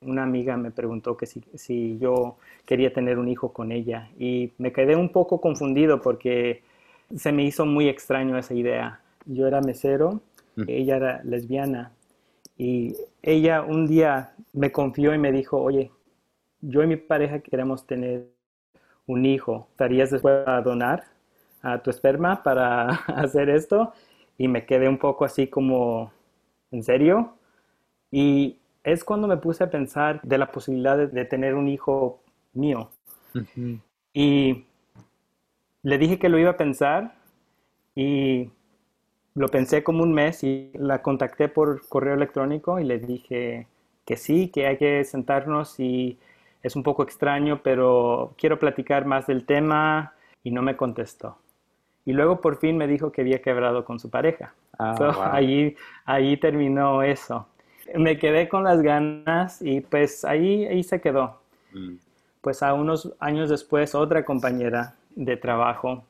una 0.00 0.22
amiga 0.22 0.56
me 0.56 0.70
preguntó 0.70 1.14
que 1.14 1.26
si, 1.26 1.98
yo 1.98 2.38
quería 2.64 2.90
tener 2.90 3.18
un 3.18 3.28
hijo 3.28 3.52
con 3.52 3.70
ella. 3.70 4.08
Y 4.18 4.52
me 4.56 4.72
quedé 4.72 4.96
un 4.96 5.10
poco 5.10 5.42
confundido 5.42 6.00
porque 6.00 6.62
se 7.14 7.32
me 7.32 7.44
hizo 7.44 7.66
muy 7.66 7.86
extraño 7.90 8.38
esa 8.38 8.54
idea. 8.54 9.02
Yo 9.26 9.46
era 9.46 9.60
mesero, 9.60 10.22
mm. 10.56 10.64
ella 10.66 10.96
era 10.96 11.22
lesbiana. 11.24 11.92
Y 12.56 12.96
ella 13.22 13.60
un 13.60 13.86
día 13.86 14.32
me 14.54 14.72
confió 14.72 15.14
y 15.14 15.18
me 15.18 15.32
dijo, 15.32 15.60
oye, 15.60 15.90
yo 16.62 16.82
y 16.82 16.86
mi 16.86 16.96
pareja 16.96 17.40
queremos 17.40 17.86
tener 17.86 18.26
un 19.06 19.26
hijo, 19.26 19.68
¿estarías 19.72 20.10
después 20.10 20.48
a 20.48 20.62
donar 20.62 21.13
a 21.64 21.82
tu 21.82 21.90
esperma 21.90 22.42
para 22.42 22.88
hacer 23.06 23.50
esto? 23.50 23.92
Y 24.38 24.48
me 24.48 24.66
quedé 24.66 24.88
un 24.88 24.98
poco 24.98 25.24
así 25.24 25.48
como, 25.48 26.12
¿en 26.70 26.82
serio? 26.82 27.36
Y 28.10 28.58
es 28.84 29.02
cuando 29.02 29.26
me 29.26 29.38
puse 29.38 29.64
a 29.64 29.70
pensar 29.70 30.20
de 30.22 30.38
la 30.38 30.52
posibilidad 30.52 30.96
de, 30.96 31.24
tener 31.24 31.54
un 31.54 31.68
hijo 31.68 32.20
mío. 32.52 32.90
Y 34.12 34.66
le 35.82 35.98
dije 35.98 36.18
que 36.18 36.28
lo 36.28 36.38
iba 36.38 36.50
a 36.50 36.56
pensar 36.56 37.14
y 37.94 38.50
lo 39.34 39.48
pensé 39.48 39.82
como 39.82 40.02
un 40.02 40.12
mes 40.12 40.44
y 40.44 40.70
la 40.74 41.02
contacté 41.02 41.48
por 41.48 41.88
correo 41.88 42.14
electrónico 42.14 42.78
y 42.78 42.84
le 42.84 42.98
dije 42.98 43.66
que 44.04 44.16
sí, 44.16 44.48
que 44.48 44.66
hay 44.66 44.76
que 44.76 45.02
sentarnos 45.04 45.80
y 45.80 46.18
es 46.62 46.76
un 46.76 46.82
poco 46.82 47.02
extraño, 47.02 47.60
pero 47.62 48.34
quiero 48.38 48.58
platicar 48.58 49.04
más 49.06 49.26
del 49.26 49.44
tema 49.44 50.14
y 50.42 50.50
no 50.50 50.62
me 50.62 50.76
contestó. 50.76 51.38
Y 52.04 52.12
luego 52.12 52.40
por 52.40 52.58
fin 52.58 52.76
me 52.76 52.86
dijo 52.86 53.12
que 53.12 53.22
había 53.22 53.40
quebrado 53.40 53.84
con 53.84 53.98
su 53.98 54.10
pareja. 54.10 54.54
Ah, 54.78 55.30
allí, 55.32 56.36
terminó 56.40 57.02
eso. 57.02 57.46
Me 57.94 58.18
quedé 58.18 58.48
con 58.48 58.64
las 58.64 58.82
ganas 58.82 59.60
y 59.62 59.80
pues 59.80 60.24
ahí, 60.24 60.66
ahí 60.66 60.82
se 60.82 61.00
quedó. 61.00 61.40
Mm. 61.72 61.94
Pues 62.40 62.62
a 62.62 62.74
unos 62.74 63.12
años 63.20 63.48
después 63.48 63.94
otra 63.94 64.24
compañera 64.24 64.94
de 65.14 65.36
trabajo 65.36 66.04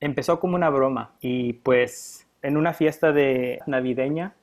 empezó 0.00 0.40
como 0.40 0.56
una 0.56 0.70
broma 0.70 1.12
y 1.20 1.52
pues 1.54 2.26
en 2.42 2.56
una 2.56 2.72
fiesta 2.72 3.12
de 3.12 3.60
navideña 3.66 4.34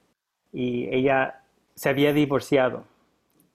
y 0.54 0.88
ella 0.94 1.42
se 1.76 1.90
había 1.90 2.14
divorciado 2.14 2.84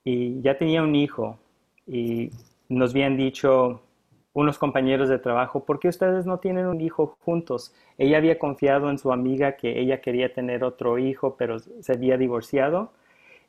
y 0.04 0.40
ya 0.42 0.59
tenía 0.59 0.83
un 0.83 0.94
hijo 0.94 1.38
y 1.87 2.30
nos 2.68 2.90
habían 2.90 3.16
dicho 3.16 3.80
unos 4.34 4.58
compañeros 4.58 5.08
de 5.08 5.18
trabajo, 5.18 5.64
¿por 5.64 5.78
qué 5.78 5.88
ustedes 5.88 6.26
no 6.26 6.38
tienen 6.38 6.66
un 6.66 6.80
hijo 6.80 7.16
juntos? 7.24 7.72
Ella 7.96 8.18
había 8.18 8.38
confiado 8.38 8.90
en 8.90 8.98
su 8.98 9.12
amiga 9.12 9.52
que 9.52 9.80
ella 9.80 10.00
quería 10.00 10.34
tener 10.34 10.64
otro 10.64 10.98
hijo, 10.98 11.36
pero 11.38 11.58
se 11.60 11.92
había 11.92 12.18
divorciado 12.18 12.90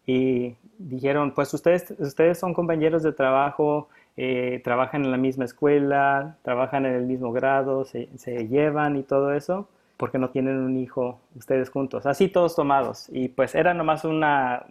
y 0.06 0.56
dijeron, 0.78 1.32
pues 1.32 1.54
ustedes, 1.54 1.92
ustedes 2.00 2.38
son 2.38 2.54
compañeros 2.54 3.02
de 3.02 3.12
trabajo, 3.12 3.90
eh, 4.16 4.62
trabajan 4.64 5.04
en 5.04 5.12
la 5.12 5.18
misma 5.18 5.46
escuela, 5.46 6.38
trabajan 6.44 6.86
en 6.86 6.94
el 6.94 7.06
mismo 7.06 7.32
grado, 7.32 7.86
se, 7.86 8.08
llevan 8.48 8.96
y 8.96 9.04
todo 9.04 9.34
eso, 9.34 9.68
porque 9.98 10.20
no 10.20 10.30
tienen 10.30 10.58
un 10.58 10.78
hijo 10.78 11.20
ustedes 11.36 11.72
juntos? 11.72 12.06
Así 12.06 12.28
todos 12.28 12.56
tomados. 12.56 13.10
Y 13.12 13.30
pues 13.30 13.56
era 13.56 13.74
nomás 13.74 14.06
una, 14.06 14.66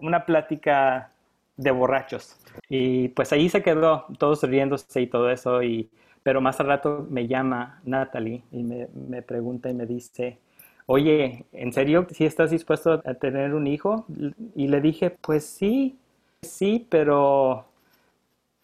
una 0.00 0.24
plática 0.24 1.10
de 1.56 1.70
borrachos. 1.70 2.36
Y 2.68 3.08
pues 3.08 3.32
ahí 3.32 3.48
se 3.48 3.62
quedó, 3.62 4.06
todos 4.18 4.42
riéndose 4.42 5.00
y 5.00 5.06
todo 5.06 5.30
eso. 5.30 5.62
Y, 5.62 5.90
pero 6.22 6.40
más 6.40 6.60
al 6.60 6.66
rato 6.66 7.06
me 7.10 7.26
llama 7.26 7.80
Natalie 7.84 8.42
y 8.52 8.62
me, 8.62 8.88
me 8.94 9.22
pregunta 9.22 9.70
y 9.70 9.74
me 9.74 9.86
dice, 9.86 10.38
oye, 10.86 11.44
¿en 11.52 11.72
serio 11.72 12.06
si 12.10 12.24
estás 12.24 12.50
dispuesto 12.50 13.02
a 13.04 13.14
tener 13.14 13.54
un 13.54 13.66
hijo? 13.66 14.06
Y 14.54 14.68
le 14.68 14.80
dije, 14.80 15.10
pues 15.10 15.44
sí, 15.44 15.98
sí, 16.42 16.86
pero 16.88 17.66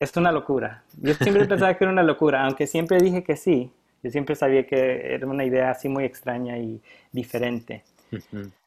es 0.00 0.16
una 0.16 0.32
locura. 0.32 0.82
Yo 1.00 1.14
siempre 1.14 1.44
pensaba 1.46 1.74
que 1.74 1.84
era 1.84 1.92
una 1.92 2.02
locura, 2.02 2.44
aunque 2.44 2.66
siempre 2.66 2.98
dije 2.98 3.22
que 3.22 3.36
sí. 3.36 3.70
Yo 4.02 4.10
siempre 4.10 4.34
sabía 4.34 4.66
que 4.66 5.14
era 5.14 5.26
una 5.28 5.44
idea 5.44 5.70
así 5.70 5.88
muy 5.88 6.04
extraña 6.04 6.58
y 6.58 6.80
diferente. 7.12 7.84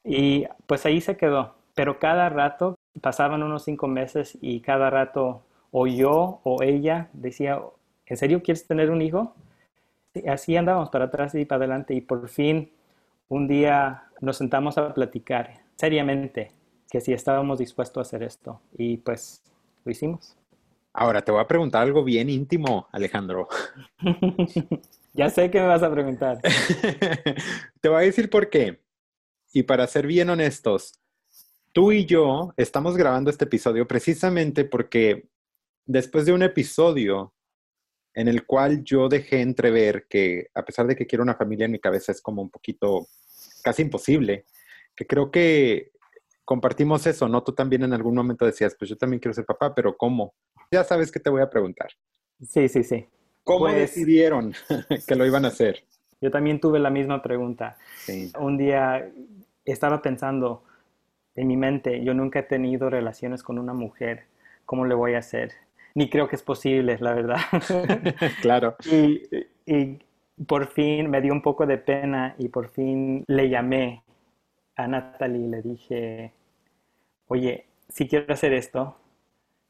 Y 0.04 0.46
pues 0.66 0.86
ahí 0.86 1.02
se 1.02 1.18
quedó. 1.18 1.56
Pero 1.74 2.00
cada 2.00 2.30
rato, 2.30 2.75
pasaban 3.02 3.44
unos 3.44 3.64
cinco 3.64 3.88
meses 3.88 4.38
y 4.42 4.62
cada 4.62 4.90
rato 4.90 5.44
o 5.72 5.88
yo 5.88 6.40
o 6.44 6.64
ella 6.64 7.10
decía, 7.14 7.62
¿en 8.06 8.18
serio 8.18 8.42
quieres 8.42 8.66
tener 8.68 8.92
un 8.92 9.02
hijo? 9.02 9.36
Y 10.14 10.28
así 10.28 10.56
andábamos 10.56 10.90
para 10.90 11.06
atrás 11.06 11.36
y 11.36 11.46
para 11.46 11.66
adelante 11.66 11.94
y 11.94 12.02
por 12.02 12.30
fin 12.30 12.72
un 13.28 13.48
día 13.48 14.04
nos 14.22 14.38
sentamos 14.38 14.78
a 14.78 14.94
platicar 14.94 15.62
seriamente 15.76 16.52
que 16.90 17.02
si 17.02 17.14
estábamos 17.14 17.60
dispuestos 17.60 17.98
a 17.98 18.08
hacer 18.08 18.24
esto 18.24 18.62
y 18.78 18.98
pues 18.98 19.44
lo 19.84 19.92
hicimos. 19.92 20.38
Ahora 20.94 21.22
te 21.22 21.32
voy 21.32 21.42
a 21.42 21.48
preguntar 21.48 21.82
algo 21.82 22.06
bien 22.06 22.30
íntimo, 22.30 22.88
Alejandro. 22.94 23.50
ya 25.14 25.30
sé 25.30 25.52
que 25.52 25.60
me 25.60 25.68
vas 25.68 25.84
a 25.84 25.92
preguntar. 25.92 26.40
te 27.82 27.90
voy 27.90 27.98
a 27.98 28.06
decir 28.06 28.30
por 28.30 28.50
qué. 28.50 28.80
Y 29.52 29.64
para 29.64 29.88
ser 29.88 30.08
bien 30.08 30.30
honestos, 30.30 30.94
tú 31.76 31.92
y 31.92 32.06
yo 32.06 32.54
estamos 32.56 32.96
grabando 32.96 33.30
este 33.30 33.44
episodio 33.44 33.86
precisamente 33.86 34.64
porque 34.64 35.28
después 35.86 36.26
de 36.26 36.32
un 36.32 36.42
episodio 36.42 37.34
en 38.14 38.30
el 38.30 38.46
cual 38.46 38.82
yo 38.86 39.10
dejé 39.10 39.42
entrever 39.42 40.08
que 40.10 40.48
a 40.56 40.64
pesar 40.64 40.88
de 40.88 40.96
que 40.96 41.06
quiero 41.06 41.22
una 41.22 41.36
familia 41.36 41.66
en 41.66 41.74
mi 41.74 41.80
cabeza 41.80 42.14
es 42.14 42.22
como 42.22 42.42
un 42.42 42.50
poquito 42.50 43.08
casi 43.62 43.82
imposible, 43.82 44.46
que 44.96 45.06
creo 45.06 45.30
que 45.30 45.92
compartimos 46.46 47.06
eso, 47.08 47.28
¿no? 47.28 47.44
Tú 47.44 47.52
también 47.52 47.84
en 47.84 47.92
algún 47.92 48.16
momento 48.16 48.46
decías, 48.46 48.74
pues 48.80 48.88
yo 48.90 48.96
también 48.96 49.20
quiero 49.20 49.34
ser 49.34 49.44
papá, 49.44 49.76
pero 49.76 49.98
¿cómo? 49.98 50.34
Ya 50.72 50.86
sabes 50.86 51.12
que 51.12 51.20
te 51.20 51.30
voy 51.30 51.42
a 51.42 51.50
preguntar. 51.50 51.90
Sí, 52.42 52.70
sí, 52.70 52.86
sí. 52.86 53.06
¿Cómo 53.44 53.66
pues 53.66 53.76
decidieron 53.76 54.54
que 55.08 55.16
lo 55.16 55.26
iban 55.26 55.44
a 55.44 55.50
hacer? 55.50 55.84
Yo 56.22 56.32
también 56.32 56.62
tuve 56.62 56.80
la 56.80 56.90
misma 56.90 57.22
pregunta. 57.22 57.78
Sí. 57.98 58.32
Un 58.40 58.58
día 58.58 59.12
estaba 59.66 60.02
pensando 60.02 60.64
en 61.36 61.48
mi 61.48 61.58
mente, 61.58 62.04
yo 62.04 62.14
nunca 62.14 62.40
he 62.40 62.44
tenido 62.44 62.90
relaciones 62.90 63.44
con 63.44 63.60
una 63.60 63.74
mujer, 63.74 64.26
¿cómo 64.66 64.86
le 64.86 64.96
voy 64.96 65.16
a 65.16 65.20
hacer? 65.20 65.52
Ni 65.94 66.10
creo 66.10 66.28
que 66.28 66.36
es 66.36 66.44
posible, 66.44 66.98
la 67.00 67.14
verdad. 67.14 67.40
claro. 68.42 68.76
Y, 68.86 69.24
y 69.66 70.00
por 70.48 70.68
fin 70.68 71.10
me 71.10 71.22
dio 71.22 71.34
un 71.34 71.42
poco 71.42 71.66
de 71.66 71.78
pena 71.78 72.36
y 72.38 72.50
por 72.50 72.70
fin 72.70 73.24
le 73.28 73.50
llamé 73.50 74.04
a 74.76 74.88
Natalie 74.88 75.46
y 75.46 75.48
le 75.48 75.62
dije, 75.62 76.34
oye, 77.28 77.66
sí 77.90 78.08
quiero 78.08 78.34
hacer 78.34 78.54
esto, 78.54 78.98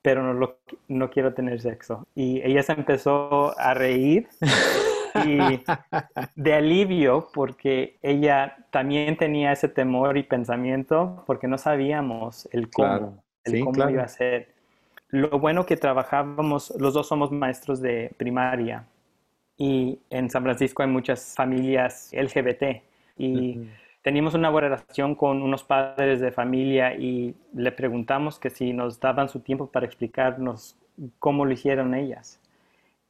pero 0.01 0.23
no, 0.23 0.33
lo, 0.33 0.59
no 0.87 1.09
quiero 1.09 1.33
tener 1.33 1.61
sexo. 1.61 2.07
Y 2.15 2.41
ella 2.43 2.63
se 2.63 2.73
empezó 2.73 3.57
a 3.59 3.73
reír 3.73 4.27
y 5.25 5.63
de 6.35 6.53
alivio 6.53 7.27
porque 7.33 7.97
ella 8.01 8.57
también 8.71 9.17
tenía 9.17 9.51
ese 9.51 9.67
temor 9.67 10.17
y 10.17 10.23
pensamiento 10.23 11.23
porque 11.25 11.47
no 11.47 11.57
sabíamos 11.57 12.47
el 12.51 12.69
cómo, 12.69 13.23
el 13.43 13.63
cómo 13.63 13.89
iba 13.89 14.03
a 14.03 14.07
ser. 14.07 14.53
Lo 15.09 15.39
bueno 15.39 15.65
que 15.65 15.77
trabajábamos, 15.77 16.73
los 16.79 16.93
dos 16.93 17.07
somos 17.07 17.31
maestros 17.31 17.81
de 17.81 18.11
primaria 18.17 18.85
y 19.57 19.99
en 20.09 20.29
San 20.29 20.43
Francisco 20.43 20.83
hay 20.83 20.89
muchas 20.89 21.33
familias 21.35 22.11
LGBT 22.13 22.81
y 23.17 23.69
teníamos 24.01 24.33
una 24.33 24.49
buena 24.49 24.69
relación 24.69 25.15
con 25.15 25.41
unos 25.41 25.63
padres 25.63 26.19
de 26.19 26.31
familia 26.31 26.93
y 26.93 27.35
le 27.53 27.71
preguntamos 27.71 28.37
que 28.37 28.49
si 28.49 28.73
nos 28.73 28.99
daban 28.99 29.29
su 29.29 29.39
tiempo 29.39 29.67
para 29.67 29.85
explicarnos 29.85 30.77
cómo 31.19 31.45
lo 31.45 31.51
hicieron 31.51 31.95
ellas. 31.95 32.39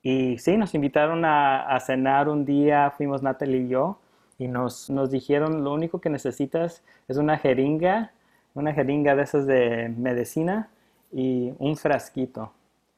Y 0.08 0.38
sí, 0.38 0.56
nos 0.56 0.76
invitaron 0.76 1.26
a, 1.26 1.80
cenar 1.80 2.30
un 2.30 2.46
día, 2.46 2.94
fuimos 2.96 3.24
Natalie 3.24 3.62
y 3.62 3.70
yo, 3.70 3.98
y 4.38 4.48
nos, 4.48 4.88
nos 4.92 5.10
dijeron, 5.10 5.64
lo 5.64 5.74
único 5.74 6.00
que 6.00 6.12
necesitas 6.12 6.84
es 7.08 7.18
una 7.18 7.40
jeringa, 7.40 8.12
una 8.54 8.72
jeringa 8.72 9.16
de 9.16 9.24
esas 9.24 9.48
de 9.48 9.90
medicina 9.98 10.70
y 11.12 11.54
un 11.58 11.76
frasquito. 11.76 12.54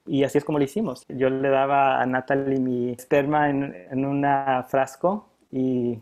Y 0.06 0.26
así 0.26 0.38
es 0.38 0.44
como 0.44 0.58
lo 0.58 0.66
hicimos. 0.66 1.06
Yo 1.08 1.30
le 1.30 1.48
daba 1.48 2.02
a 2.02 2.06
Natalie 2.06 2.60
mi 2.60 2.90
esperma 2.90 3.50
en, 3.50 3.74
en 3.90 4.04
un 4.04 4.26
frasco 4.68 5.30
y 5.50 6.02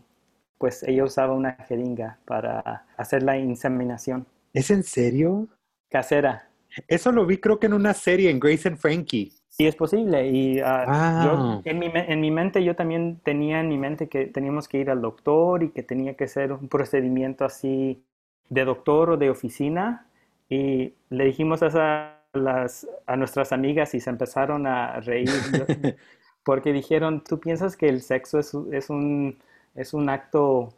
pues 0.58 0.82
ella 0.82 1.04
usaba 1.04 1.34
una 1.34 1.52
jeringa 1.68 2.18
para 2.24 2.84
hacer 2.96 3.22
la 3.22 3.38
inseminación. 3.38 4.26
¿Es 4.52 4.72
en 4.72 4.82
serio? 4.82 5.46
Casera. 5.88 6.48
Eso 6.88 7.12
lo 7.12 7.26
vi 7.26 7.38
creo 7.38 7.60
que 7.60 7.66
en 7.66 7.74
una 7.74 7.94
serie 7.94 8.28
en 8.28 8.40
Grace 8.40 8.68
and 8.68 8.78
Frankie. 8.78 9.35
Sí, 9.56 9.66
es 9.66 9.74
posible. 9.74 10.28
Y 10.28 10.60
ah, 10.60 11.62
en, 11.64 11.78
mi, 11.78 11.90
en 11.94 12.20
mi 12.20 12.30
mente 12.30 12.62
yo 12.62 12.76
también 12.76 13.20
tenía 13.24 13.60
en 13.60 13.70
mi 13.70 13.78
mente 13.78 14.06
que 14.06 14.26
teníamos 14.26 14.68
que 14.68 14.76
ir 14.76 14.90
al 14.90 15.00
doctor 15.00 15.62
y 15.62 15.70
que 15.70 15.82
tenía 15.82 16.14
que 16.14 16.28
ser 16.28 16.52
un 16.52 16.68
procedimiento 16.68 17.46
así 17.46 18.04
de 18.50 18.66
doctor 18.66 19.10
o 19.10 19.16
de 19.16 19.30
oficina. 19.30 20.08
Y 20.50 20.92
le 21.08 21.24
dijimos 21.24 21.62
a, 21.62 22.20
las, 22.34 22.86
a 23.06 23.16
nuestras 23.16 23.50
amigas 23.52 23.94
y 23.94 24.00
se 24.00 24.10
empezaron 24.10 24.66
a 24.66 25.00
reír 25.00 25.30
porque 26.44 26.74
dijeron, 26.74 27.24
¿tú 27.24 27.40
piensas 27.40 27.78
que 27.78 27.88
el 27.88 28.02
sexo 28.02 28.38
es, 28.38 28.52
es, 28.72 28.90
un, 28.90 29.38
es 29.74 29.94
un 29.94 30.10
acto 30.10 30.68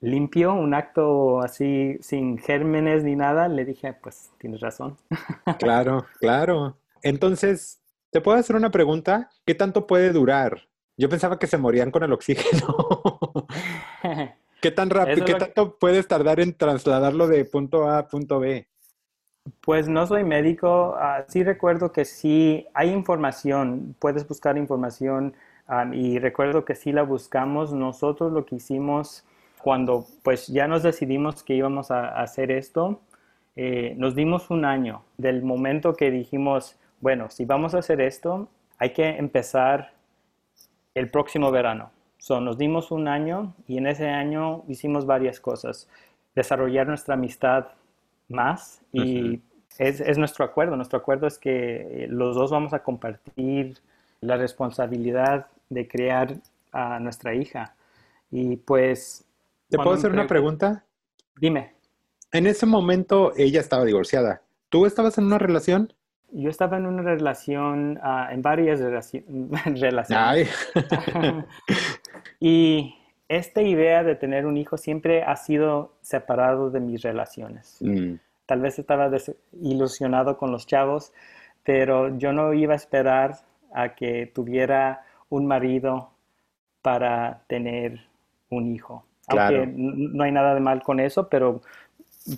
limpio, 0.00 0.54
un 0.54 0.72
acto 0.72 1.42
así 1.42 1.98
sin 2.00 2.38
gérmenes 2.38 3.04
ni 3.04 3.14
nada? 3.14 3.48
Le 3.48 3.66
dije, 3.66 3.92
pues 3.92 4.30
tienes 4.38 4.60
razón. 4.60 4.96
claro, 5.58 6.06
claro. 6.18 6.78
Entonces, 7.02 7.81
¿Te 8.12 8.20
puedo 8.20 8.36
hacer 8.36 8.56
una 8.56 8.70
pregunta? 8.70 9.30
¿Qué 9.46 9.54
tanto 9.54 9.86
puede 9.86 10.12
durar? 10.12 10.68
Yo 10.98 11.08
pensaba 11.08 11.38
que 11.38 11.46
se 11.46 11.56
morían 11.56 11.90
con 11.90 12.02
el 12.02 12.12
oxígeno. 12.12 12.76
¿Qué 14.60 14.70
tan 14.70 14.90
rápido, 14.90 15.24
qué 15.24 15.34
tanto 15.34 15.78
puedes 15.78 16.06
tardar 16.06 16.38
en 16.38 16.52
trasladarlo 16.52 17.26
de 17.26 17.46
punto 17.46 17.88
A 17.88 17.98
a 17.98 18.08
punto 18.08 18.38
B? 18.38 18.68
Pues 19.62 19.88
no 19.88 20.06
soy 20.06 20.24
médico, 20.24 20.94
ah, 20.98 21.24
sí 21.26 21.42
recuerdo 21.42 21.90
que 21.90 22.04
sí 22.04 22.66
hay 22.74 22.90
información, 22.90 23.96
puedes 23.98 24.28
buscar 24.28 24.58
información 24.58 25.34
y 25.94 26.18
recuerdo 26.18 26.66
que 26.66 26.74
sí 26.74 26.92
la 26.92 27.04
buscamos. 27.04 27.72
Nosotros 27.72 28.30
lo 28.30 28.44
que 28.44 28.56
hicimos 28.56 29.24
cuando 29.62 30.04
pues 30.22 30.48
ya 30.48 30.68
nos 30.68 30.82
decidimos 30.82 31.42
que 31.42 31.54
íbamos 31.54 31.90
a, 31.90 32.08
hacer 32.20 32.50
esto, 32.50 33.00
eh, 33.56 33.94
nos 33.96 34.14
dimos 34.14 34.50
un 34.50 34.66
año 34.66 35.02
del 35.16 35.42
momento 35.42 35.94
que 35.94 36.10
dijimos, 36.10 36.76
bueno, 37.02 37.28
si 37.30 37.44
vamos 37.44 37.74
a 37.74 37.78
hacer 37.78 38.00
esto, 38.00 38.48
hay 38.78 38.92
que 38.92 39.08
empezar 39.08 39.92
el 40.94 41.10
próximo 41.10 41.50
verano. 41.50 41.90
So, 42.18 42.40
nos 42.40 42.56
dimos 42.56 42.92
un 42.92 43.08
año 43.08 43.54
y 43.66 43.76
en 43.78 43.88
ese 43.88 44.08
año 44.08 44.62
hicimos 44.68 45.04
varias 45.04 45.40
cosas. 45.40 45.88
Desarrollar 46.36 46.86
nuestra 46.86 47.14
amistad 47.14 47.66
más 48.28 48.80
y 48.92 49.42
es, 49.78 50.16
nuestro 50.16 50.44
acuerdo. 50.44 50.76
Nuestro 50.76 50.96
acuerdo 51.00 51.26
es 51.26 51.38
que 51.38 52.06
los 52.08 52.36
dos 52.36 52.52
vamos 52.52 52.72
a 52.72 52.84
compartir 52.84 53.78
la 54.20 54.36
responsabilidad 54.36 55.48
de 55.70 55.88
crear 55.88 56.36
a 56.70 57.00
nuestra 57.00 57.34
hija. 57.34 57.74
Y 58.30 58.58
pues... 58.58 59.24
¿Te 59.68 59.76
puedo 59.76 59.94
hacer 59.94 60.12
una 60.12 60.28
pregunta? 60.28 60.84
Dime. 61.36 61.72
En 62.30 62.46
ese 62.46 62.64
momento 62.64 63.32
ella 63.36 63.58
estaba 63.58 63.84
divorciada. 63.84 64.42
¿Tú 64.68 64.86
estabas 64.86 65.18
en 65.18 65.24
una 65.24 65.38
relación? 65.38 65.92
Yo 66.32 66.50
estaba 66.50 66.78
en 66.78 66.86
una 66.86 67.02
relación, 67.02 67.98
ah, 68.02 68.28
en 68.32 68.42
varias 68.42 68.80
relaciones. 69.64 70.72
Y 72.44 72.96
esta 73.28 73.62
idea 73.62 74.02
de 74.02 74.16
tener 74.16 74.46
un 74.46 74.56
hijo 74.56 74.76
siempre 74.76 75.22
ha 75.22 75.36
sido 75.36 75.94
separado 76.00 76.70
de 76.70 76.80
mis 76.80 77.02
relaciones. 77.02 77.78
Mm, 77.80 78.14
Tal 78.46 78.60
vez 78.60 78.80
estaba 78.80 79.08
ilusionado 79.52 80.36
con 80.36 80.50
los 80.50 80.66
chavos, 80.66 81.12
pero 81.62 82.18
yo 82.18 82.32
no 82.32 82.52
iba 82.52 82.72
a 82.72 82.76
esperar 82.76 83.36
a 83.72 83.94
que 83.94 84.26
tuviera 84.26 85.04
un 85.28 85.46
marido 85.46 86.10
para 86.82 87.44
tener 87.46 88.00
un 88.50 88.66
hijo. 88.66 89.06
Claro. 89.28 89.60
Aunque 89.60 89.72
no 89.76 90.24
hay 90.24 90.32
nada 90.32 90.54
de 90.54 90.60
mal 90.60 90.82
con 90.82 90.98
eso, 90.98 91.28
pero 91.28 91.62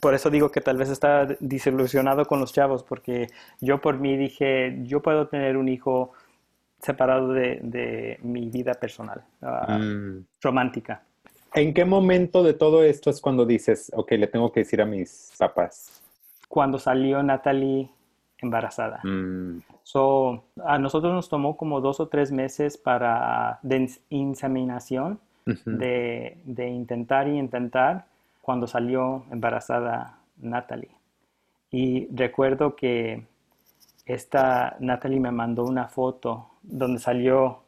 por 0.01 0.15
eso 0.15 0.31
digo 0.31 0.51
que 0.51 0.61
tal 0.61 0.77
vez 0.77 0.89
estaba 0.89 1.27
desilusionado 1.41 2.25
con 2.27 2.41
los 2.41 2.53
chavos, 2.53 2.83
porque 2.83 3.29
yo 3.61 3.81
por 3.81 3.99
mí 3.99 4.17
dije, 4.17 4.79
yo 4.85 5.01
puedo 5.01 5.29
tener 5.29 5.57
un 5.57 5.69
hijo 5.69 6.13
separado 6.81 7.33
de, 7.33 7.61
de 7.63 8.19
mi 8.23 8.51
vida 8.51 8.75
personal, 8.75 9.23
mm. 9.41 10.19
romántica. 10.43 11.03
¿En 11.55 11.73
qué 11.73 11.85
momento 11.85 12.43
de 12.43 12.53
todo 12.55 12.83
esto 12.83 13.11
es 13.11 13.21
cuando 13.21 13.47
dices, 13.47 13.91
ok, 13.95 14.13
le 14.13 14.27
tengo 14.27 14.51
que 14.53 14.61
decir 14.61 14.83
a 14.83 14.87
mis 14.87 15.33
papás? 15.39 16.03
Cuando 16.49 16.79
salió 16.79 17.23
Natalie 17.23 17.89
embarazada. 18.39 19.01
Mm, 19.05 19.61
So, 19.87 20.45
a 20.65 20.79
nosotros 20.79 21.13
nos 21.13 21.29
tomó 21.29 21.59
como 21.59 21.83
dos 21.83 22.01
o 22.01 22.09
tres 22.09 22.33
meses 22.33 22.79
para 22.79 23.59
de 23.63 23.81
ins- 23.81 24.01
inseminación, 24.09 25.21
de, 25.45 26.39
de 26.45 26.69
intentar 26.69 27.29
y 27.29 27.39
intentar, 27.39 28.07
cuando 28.45 28.67
salió 28.67 29.25
embarazada 29.31 30.19
Natalie. 30.37 30.91
Y 31.71 32.09
recuerdo 32.15 32.77
que 32.77 33.27
esta 34.05 34.77
Natalie 34.81 35.19
me 35.19 35.31
mandó 35.31 35.65
una 35.65 35.89
foto 35.89 36.51
donde 36.63 37.01
salió 37.01 37.63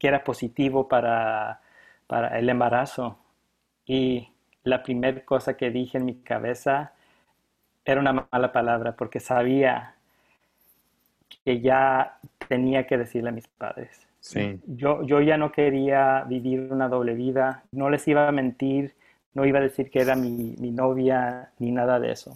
que 0.00 0.08
era 0.08 0.24
positivo 0.24 0.88
para, 0.88 1.60
para 2.08 2.36
el 2.40 2.48
embarazo. 2.48 3.16
Y 3.86 4.28
la 4.64 4.82
primera 4.82 5.24
cosa 5.24 5.56
que 5.56 5.70
dije 5.70 5.98
en 5.98 6.06
mi 6.06 6.16
cabeza 6.16 6.92
era 7.84 8.00
una 8.00 8.26
mala 8.32 8.50
palabra 8.52 8.96
porque 8.96 9.20
sabía 9.20 9.94
que 11.44 11.60
ya 11.60 12.18
tenía 12.48 12.84
que 12.84 12.98
decirle 12.98 13.28
a 13.28 13.32
mis 13.32 13.46
padres. 13.46 14.08
Sí. 14.18 14.60
Yo, 14.66 15.04
yo 15.04 15.20
ya 15.20 15.38
no 15.38 15.52
quería 15.52 16.24
vivir 16.24 16.72
una 16.72 16.88
doble 16.88 17.14
vida, 17.14 17.62
no 17.70 17.90
les 17.90 18.08
iba 18.08 18.26
a 18.26 18.32
mentir, 18.32 18.96
no 19.36 19.44
iba 19.44 19.58
a 19.58 19.62
decir 19.62 19.90
que 19.90 20.00
era 20.00 20.16
mi, 20.16 20.56
mi 20.58 20.70
novia 20.70 21.50
ni 21.58 21.70
nada 21.70 22.00
de 22.00 22.10
eso. 22.10 22.32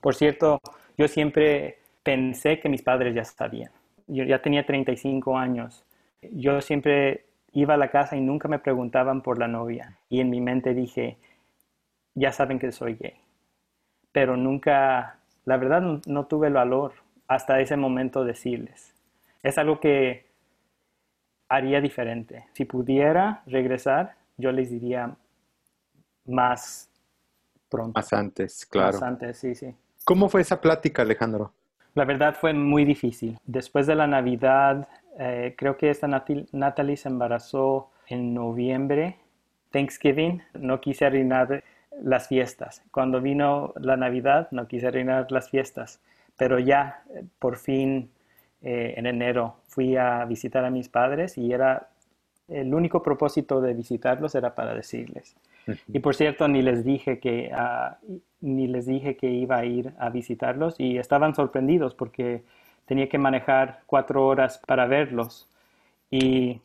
Por 0.00 0.14
cierto, 0.14 0.60
yo 0.96 1.06
siempre 1.06 1.78
pensé 2.02 2.58
que 2.58 2.70
mis 2.70 2.80
padres 2.80 3.14
ya 3.14 3.22
sabían. 3.22 3.70
Yo 4.06 4.24
ya 4.24 4.40
tenía 4.40 4.64
35 4.64 5.36
años. 5.36 5.84
Yo 6.22 6.62
siempre 6.62 7.26
iba 7.52 7.74
a 7.74 7.76
la 7.76 7.90
casa 7.90 8.16
y 8.16 8.22
nunca 8.22 8.48
me 8.48 8.58
preguntaban 8.58 9.20
por 9.20 9.38
la 9.38 9.46
novia. 9.46 9.98
Y 10.08 10.20
en 10.20 10.30
mi 10.30 10.40
mente 10.40 10.72
dije, 10.72 11.18
ya 12.14 12.32
saben 12.32 12.58
que 12.58 12.72
soy 12.72 12.94
gay. 12.94 13.16
Pero 14.10 14.38
nunca, 14.38 15.18
la 15.44 15.58
verdad, 15.58 15.82
no, 16.06 16.26
tuve 16.26 16.46
el 16.46 16.54
valor 16.54 16.94
hasta 17.26 17.60
ese 17.60 17.76
momento 17.76 18.24
decirles. 18.24 18.94
Es 19.42 19.58
algo 19.58 19.80
que 19.80 20.24
haría 21.50 21.82
diferente. 21.82 22.46
Si 22.54 22.64
pudiera 22.64 23.42
regresar, 23.44 24.14
yo 24.38 24.50
les 24.50 24.70
diría 24.70 25.14
más 26.28 26.88
pronto. 27.68 27.98
Más 27.98 28.12
antes, 28.12 28.66
claro. 28.66 28.92
Más 28.92 29.02
antes, 29.02 29.38
sí, 29.38 29.54
sí. 29.54 29.74
¿Cómo 30.04 30.28
fue 30.28 30.40
esa 30.40 30.60
plática, 30.60 31.02
Alejandro? 31.02 31.52
La 31.94 32.04
verdad 32.04 32.36
fue 32.38 32.52
muy 32.52 32.84
difícil. 32.84 33.38
Después 33.44 33.86
de 33.86 33.94
la 33.94 34.06
Navidad, 34.06 34.88
eh, 35.18 35.54
creo 35.56 35.76
que 35.76 35.90
esta 35.90 36.06
Natalie 36.06 36.96
se 36.96 37.08
embarazó 37.08 37.90
en 38.06 38.34
noviembre, 38.34 39.18
Thanksgiving. 39.70 40.42
No 40.54 40.80
quise 40.80 41.06
arruinar 41.06 41.64
las 42.02 42.28
fiestas. 42.28 42.82
Cuando 42.90 43.20
vino 43.20 43.72
la 43.76 43.96
Navidad, 43.96 44.48
no 44.52 44.68
quise 44.68 44.86
arruinar 44.86 45.30
las 45.32 45.50
fiestas. 45.50 46.00
Pero 46.36 46.58
ya, 46.58 47.02
eh, 47.14 47.24
por 47.38 47.56
fin, 47.56 48.10
eh, 48.62 48.94
en 48.96 49.06
enero, 49.06 49.56
fui 49.66 49.96
a 49.96 50.24
visitar 50.24 50.64
a 50.64 50.70
mis 50.70 50.88
padres 50.88 51.36
y 51.36 51.52
era 51.52 51.88
el 52.48 52.72
único 52.72 53.02
propósito 53.02 53.60
de 53.60 53.74
visitarlos 53.74 54.34
era 54.34 54.54
para 54.54 54.74
decirles. 54.74 55.36
Y 55.88 55.98
por 55.98 56.14
cierto, 56.14 56.48
ni 56.48 56.62
les 56.62 56.84
dije 56.84 57.18
que 57.18 57.50
ah, 57.54 57.98
ni 58.40 58.66
les 58.66 58.86
dije 58.86 59.16
que 59.16 59.30
iba 59.30 59.58
a 59.58 59.64
ir 59.64 59.92
a 59.98 60.10
visitarlos 60.10 60.74
y 60.78 60.98
estaban 60.98 61.34
sorprendidos 61.34 61.94
porque 61.94 62.42
tenía 62.86 63.08
que 63.08 63.18
manejar 63.18 63.82
cuatro 63.86 64.26
horas 64.26 64.60
para 64.66 64.86
verlos. 64.86 65.48
Y 66.10 66.60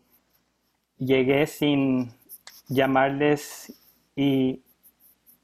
llegué 0.98 1.48
sin 1.48 2.12
llamarles 2.68 3.74
y 4.16 4.62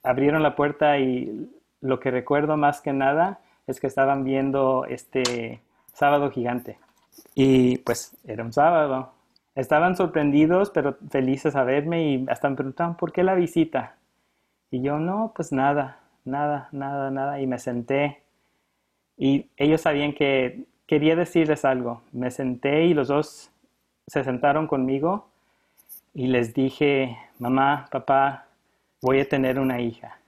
abrieron 0.04 0.44
la 0.44 0.56
puerta 0.56 0.98
y 1.00 1.50
lo 1.82 2.00
que 2.00 2.12
recuerdo 2.12 2.58
más 2.58 2.82
que 2.82 2.94
nada 2.94 3.40
es 3.68 3.80
que 3.80 3.88
estaban 3.88 4.24
viendo 4.24 4.86
este 4.86 5.62
sábado 5.94 6.32
gigante. 6.32 6.78
Y 7.36 7.78
pues 7.80 8.16
era 8.26 8.44
un 8.44 8.54
sábado. 8.54 9.12
Estaban 9.56 9.96
sorprendidos, 9.96 10.70
pero 10.70 10.98
felices 11.10 11.56
a 11.56 11.64
verme 11.64 12.04
y 12.04 12.26
hasta 12.30 12.50
me 12.50 12.56
preguntaban, 12.56 12.96
¿por 12.96 13.12
qué 13.12 13.24
la 13.24 13.36
visita? 13.36 13.96
Y 14.72 14.82
yo, 14.82 15.00
no, 15.00 15.34
pues 15.36 15.52
nada, 15.52 16.00
nada, 16.26 16.70
nada, 16.72 17.12
nada. 17.12 17.42
Y 17.42 17.48
me 17.48 17.60
senté 17.60 18.22
y 19.18 19.50
ellos 19.58 19.82
sabían 19.82 20.14
que 20.14 20.66
quería 20.88 21.16
decirles 21.16 21.66
algo. 21.66 22.02
Me 22.14 22.32
senté 22.32 22.86
y 22.86 22.94
los 22.94 23.10
dos 23.10 23.52
se 24.08 24.24
sentaron 24.24 24.66
conmigo 24.66 25.28
y 26.14 26.28
les 26.28 26.54
dije, 26.54 27.18
mamá, 27.38 27.88
papá, 27.92 28.48
voy 29.02 29.20
a 29.20 29.28
tener 29.28 29.60
una 29.60 29.82
hija. 29.82 30.20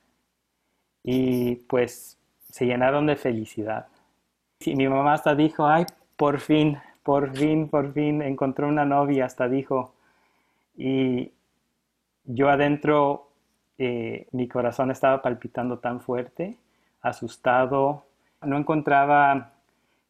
Y 1.03 1.55
pues 1.55 2.17
se 2.49 2.65
llenaron 2.65 3.07
de 3.07 3.15
felicidad. 3.15 3.87
Y 4.59 4.75
mi 4.75 4.87
mamá 4.89 5.13
hasta 5.13 5.35
dijo, 5.35 5.65
ay, 5.65 5.85
por 6.17 6.39
fin, 6.39 6.77
por 7.03 7.35
fin, 7.35 7.67
por 7.69 7.93
fin 7.93 8.21
encontré 8.21 8.65
una 8.65 8.85
novia, 8.85 9.25
hasta 9.25 9.47
dijo. 9.49 9.93
Y 10.77 11.31
yo 12.25 12.49
adentro, 12.49 13.29
eh, 13.77 14.27
mi 14.31 14.47
corazón 14.47 14.91
estaba 14.91 15.21
palpitando 15.21 15.79
tan 15.79 16.01
fuerte, 16.01 16.57
asustado. 17.01 18.05
No 18.43 18.57
encontraba 18.57 19.53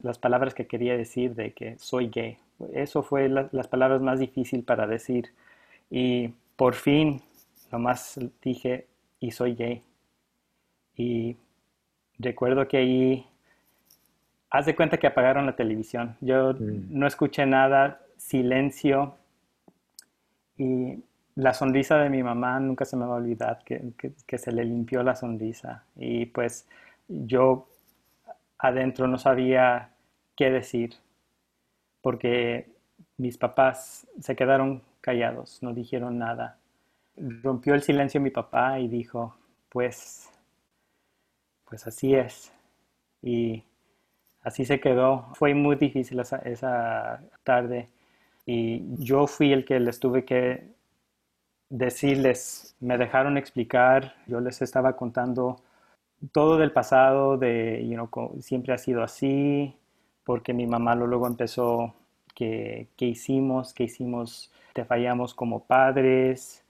las 0.01 0.19
palabras 0.19 0.53
que 0.53 0.67
quería 0.67 0.97
decir 0.97 1.35
de 1.35 1.53
que 1.53 1.77
soy 1.79 2.09
gay. 2.09 2.37
Eso 2.73 3.03
fue 3.03 3.29
la- 3.29 3.49
las 3.51 3.67
palabras 3.67 4.01
más 4.01 4.19
difíciles 4.19 4.65
para 4.65 4.87
decir. 4.87 5.31
Y 5.89 6.29
por 6.55 6.75
fin, 6.75 7.21
nomás 7.71 8.19
dije, 8.43 8.87
y 9.19 9.31
soy 9.31 9.55
gay. 9.55 9.83
Y 10.95 11.35
recuerdo 12.19 12.67
que 12.67 12.77
ahí, 12.77 13.27
haz 14.51 14.65
de 14.65 14.75
cuenta 14.75 14.97
que 14.97 15.07
apagaron 15.07 15.45
la 15.45 15.55
televisión. 15.55 16.17
Yo 16.21 16.53
Mm. 16.53 16.87
no 16.89 17.07
escuché 17.07 17.45
nada, 17.45 18.01
silencio. 18.17 19.15
Y 20.57 21.03
la 21.35 21.53
sonrisa 21.53 21.97
de 21.97 22.09
mi 22.09 22.21
mamá 22.23 22.59
nunca 22.59 22.85
se 22.85 22.95
me 22.97 23.05
va 23.05 23.13
a 23.13 23.17
olvidar, 23.17 23.63
que, 23.65 23.93
que- 23.97 24.13
que 24.27 24.37
se 24.37 24.51
le 24.51 24.65
limpió 24.65 25.01
la 25.03 25.15
sonrisa. 25.15 25.83
Y 25.95 26.25
pues 26.27 26.67
yo 27.07 27.67
adentro 28.59 29.07
no 29.07 29.17
sabía 29.17 29.89
qué 30.35 30.51
decir, 30.51 30.95
porque 32.01 32.69
mis 33.17 33.37
papás 33.37 34.07
se 34.19 34.35
quedaron 34.35 34.81
callados, 35.01 35.61
no 35.63 35.73
dijeron 35.73 36.17
nada. 36.19 36.57
Rompió 37.17 37.73
el 37.73 37.81
silencio 37.81 38.21
mi 38.21 38.29
papá 38.31 38.79
y 38.79 38.87
dijo, 38.87 39.35
pues, 39.69 40.29
pues 41.65 41.87
así 41.87 42.13
es. 42.15 42.51
Y 43.21 43.63
así 44.43 44.65
se 44.65 44.79
quedó. 44.79 45.27
Fue 45.35 45.53
muy 45.53 45.75
difícil 45.75 46.19
esa, 46.19 46.37
esa 46.39 47.23
tarde. 47.43 47.89
Y 48.45 48.83
yo 49.03 49.27
fui 49.27 49.53
el 49.53 49.65
que 49.65 49.79
les 49.79 49.99
tuve 49.99 50.25
que 50.25 50.67
decirles, 51.69 52.75
me 52.79 52.97
dejaron 52.97 53.37
explicar, 53.37 54.15
yo 54.27 54.39
les 54.41 54.61
estaba 54.61 54.95
contando 54.95 55.61
todo 56.33 56.57
del 56.57 56.71
pasado, 56.71 57.37
de, 57.37 57.87
you 57.87 58.09
siempre 58.41 58.73
ha 58.73 58.77
sido 58.77 59.03
así, 59.03 59.75
porque 60.25 60.53
mi 60.53 60.67
mamá 60.67 60.95
lo- 60.95 61.07
luego 61.07 61.27
empezó, 61.27 61.93
que, 62.35 62.89
que 62.97 63.05
hicimos, 63.07 63.73
que 63.73 63.85
hicimos, 63.85 64.51
te 64.73 64.85
fallamos 64.85 65.33
como 65.35 65.65
padres, 65.65 66.63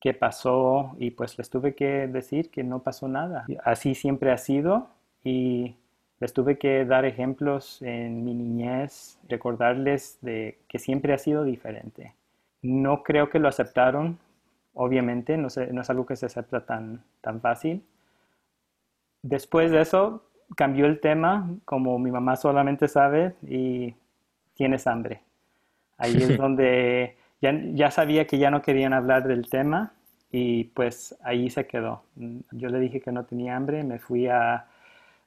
qué 0.00 0.14
pasó, 0.14 0.96
y 0.98 1.10
pues 1.12 1.38
les 1.38 1.50
tuve 1.50 1.74
que 1.74 2.08
decir 2.08 2.50
que 2.50 2.64
no 2.64 2.82
pasó 2.82 3.08
nada. 3.08 3.52
Así 3.64 3.94
siempre 3.94 4.32
ha 4.32 4.38
sido, 4.38 4.88
y 5.24 5.76
les 6.20 6.32
tuve 6.32 6.58
que 6.58 6.84
dar 6.84 7.04
ejemplos 7.04 7.82
en 7.82 8.24
mi 8.24 8.34
niñez, 8.34 9.18
recordarles 9.28 10.18
de 10.22 10.58
que 10.68 10.78
siempre 10.78 11.12
ha 11.14 11.18
sido 11.18 11.44
diferente. 11.44 12.14
No 12.62 13.02
creo 13.02 13.30
que 13.30 13.38
lo 13.38 13.48
aceptaron, 13.48 14.18
obviamente, 14.74 15.36
no, 15.38 15.50
sé- 15.50 15.72
no 15.72 15.80
es 15.82 15.90
algo 15.90 16.06
que 16.06 16.16
se 16.16 16.26
acepta 16.26 16.64
tan, 16.66 17.02
tan 17.22 17.40
fácil. 17.40 17.82
Después 19.22 19.70
de 19.70 19.80
eso, 19.82 20.24
cambió 20.56 20.86
el 20.86 21.00
tema, 21.00 21.48
como 21.64 21.98
mi 21.98 22.10
mamá 22.10 22.36
solamente 22.36 22.88
sabe, 22.88 23.34
y 23.42 23.94
tienes 24.54 24.86
hambre. 24.86 25.20
Ahí 25.98 26.22
es 26.22 26.36
donde 26.36 27.16
ya, 27.42 27.52
ya 27.74 27.90
sabía 27.90 28.26
que 28.26 28.38
ya 28.38 28.50
no 28.50 28.62
querían 28.62 28.92
hablar 28.94 29.26
del 29.28 29.48
tema 29.50 29.94
y 30.32 30.64
pues 30.66 31.16
ahí 31.24 31.50
se 31.50 31.66
quedó. 31.66 32.02
Yo 32.52 32.68
le 32.70 32.80
dije 32.80 33.00
que 33.00 33.12
no 33.12 33.24
tenía 33.26 33.56
hambre, 33.56 33.84
me 33.84 33.98
fui 33.98 34.28
a, 34.28 34.66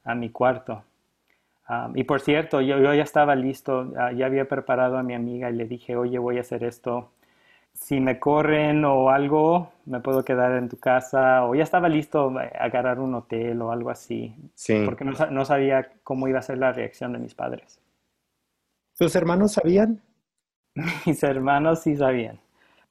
a 0.03 0.15
mi 0.15 0.29
cuarto. 0.29 0.83
Um, 1.69 1.97
y 1.97 2.03
por 2.03 2.19
cierto, 2.19 2.61
yo, 2.61 2.77
yo, 2.79 2.93
ya 2.93 3.03
estaba 3.03 3.35
listo, 3.35 3.81
uh, 3.81 4.15
ya 4.15 4.25
había 4.25 4.47
preparado 4.47 4.97
a 4.97 5.03
mi 5.03 5.13
amiga 5.13 5.49
y 5.49 5.53
le 5.53 5.65
dije, 5.65 5.95
oye, 5.95 6.19
voy 6.19 6.37
a 6.37 6.41
hacer 6.41 6.63
esto. 6.63 7.11
Si 7.73 7.99
me 7.99 8.19
corren 8.19 8.85
o 8.85 9.09
algo, 9.09 9.71
me 9.85 9.99
puedo 9.99 10.23
quedar 10.23 10.51
en 10.53 10.69
tu 10.69 10.77
casa. 10.77 11.45
O 11.45 11.55
ya 11.55 11.63
estaba 11.63 11.89
listo 11.89 12.31
a 12.37 12.43
agarrar 12.63 12.99
un 12.99 13.15
hotel 13.15 13.61
o 13.61 13.71
algo 13.71 13.89
así. 13.89 14.35
Sí. 14.53 14.83
Porque 14.85 15.05
no, 15.05 15.13
no 15.31 15.45
sabía 15.45 15.89
cómo 16.03 16.27
iba 16.27 16.39
a 16.39 16.43
ser 16.43 16.59
la 16.59 16.71
reacción 16.71 17.13
de 17.13 17.19
mis 17.19 17.33
padres. 17.33 17.79
¿Tus 18.97 19.15
hermanos 19.15 19.53
sabían? 19.53 20.01
Mis 21.05 21.23
hermanos 21.23 21.81
sí 21.81 21.95
sabían. 21.95 22.42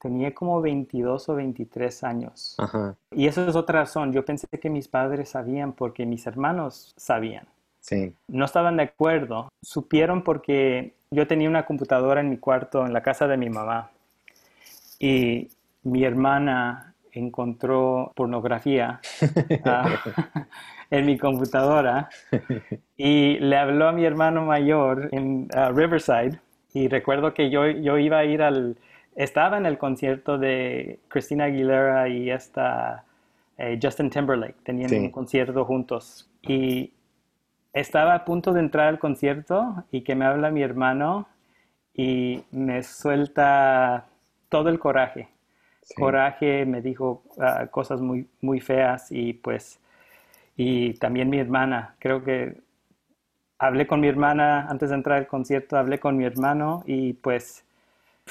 Tenía 0.03 0.35
como 0.35 0.61
22 0.61 1.29
o 1.29 1.35
23 1.37 2.03
años. 2.03 2.57
Ajá. 2.59 2.97
Y 3.13 3.29
eso 3.29 3.49
es 3.49 3.55
otra 3.55 3.83
razón. 3.83 4.13
Yo 4.13 4.25
pensé 4.25 4.49
que 4.49 4.69
mis 4.69 4.89
padres 4.89 5.29
sabían 5.29 5.75
porque 5.75 6.05
mis 6.07 6.27
hermanos 6.27 6.93
sabían. 6.97 7.47
Sí. 7.79 8.13
No 8.27 8.45
estaban 8.45 8.79
de 8.79 8.83
acuerdo. 8.83 9.49
Supieron 9.63 10.25
porque 10.25 10.95
yo 11.13 11.29
tenía 11.29 11.49
una 11.49 11.65
computadora 11.65 12.21
en 12.21 12.31
mi 12.31 12.39
cuarto, 12.39 12.85
en 12.85 12.93
la 12.93 13.01
casa 13.01 13.29
de 13.29 13.37
mi 13.37 13.49
mamá. 13.49 13.91
Y 14.99 15.49
mi 15.85 16.03
hermana 16.03 16.95
encontró 17.13 18.11
pornografía 18.17 19.01
uh, 19.21 20.41
en 20.91 21.07
mi 21.07 21.17
computadora 21.17 22.09
y 22.97 23.39
le 23.39 23.57
habló 23.57 23.87
a 23.87 23.93
mi 23.93 24.05
hermano 24.05 24.45
mayor 24.45 25.11
en 25.13 25.49
uh, 25.55 25.73
Riverside. 25.73 26.41
Y 26.75 26.89
recuerdo 26.89 27.35
que 27.35 27.51
yo, 27.51 27.69
yo 27.69 27.99
iba 27.99 28.19
a 28.19 28.25
ir 28.25 28.43
al... 28.43 28.77
Estaba 29.15 29.59
en 29.59 29.67
el 29.67 29.79
concierto 29.79 30.39
de 30.39 31.01
Christina 31.09 31.45
Aguilera 31.45 32.09
y 32.09 32.31
esta 32.31 33.05
eh, 33.59 33.79
Justin 33.81 34.11
Timberlake. 34.11 34.57
Tenían 34.65 34.89
Sí. 34.89 34.97
un 34.97 35.11
concierto 35.11 35.65
juntos. 35.65 36.29
Y 36.43 36.93
estaba 37.73 38.15
a 38.15 38.25
punto 38.25 38.53
de 38.53 38.61
entrar 38.61 38.89
al 38.89 38.99
concierto 38.99 39.85
y 39.91 40.03
que 40.03 40.15
me 40.15 40.25
habla 40.25 40.51
mi 40.51 40.63
hermano 40.63 41.27
y 41.95 42.43
me 42.51 42.83
suelta 42.83 44.07
todo 44.49 44.69
el 44.71 44.79
coraje. 44.79 45.29
Sí. 45.83 45.95
Coraje, 45.95 46.65
me 46.65 46.81
dijo 46.81 47.23
ah, 47.39 47.67
cosas 47.71 48.01
muy, 48.01 48.27
muy 48.41 48.61
feas 48.61 49.11
y 49.13 49.35
pues, 49.35 49.79
y 50.57 50.95
también 50.95 51.29
mi 51.29 51.39
hermana, 51.39 51.95
creo 51.99 52.23
que 52.25 52.57
hablé 53.59 53.87
con 53.87 54.01
mi 54.01 54.09
hermana 54.09 54.67
antes 54.69 54.91
de 54.91 54.97
entrar 54.97 55.19
al 55.19 55.27
concierto, 55.27 55.77
hablé 55.77 55.99
con 55.99 56.17
mi 56.17 56.25
hermano 56.25 56.83
y 56.87 57.15
pues 57.15 57.65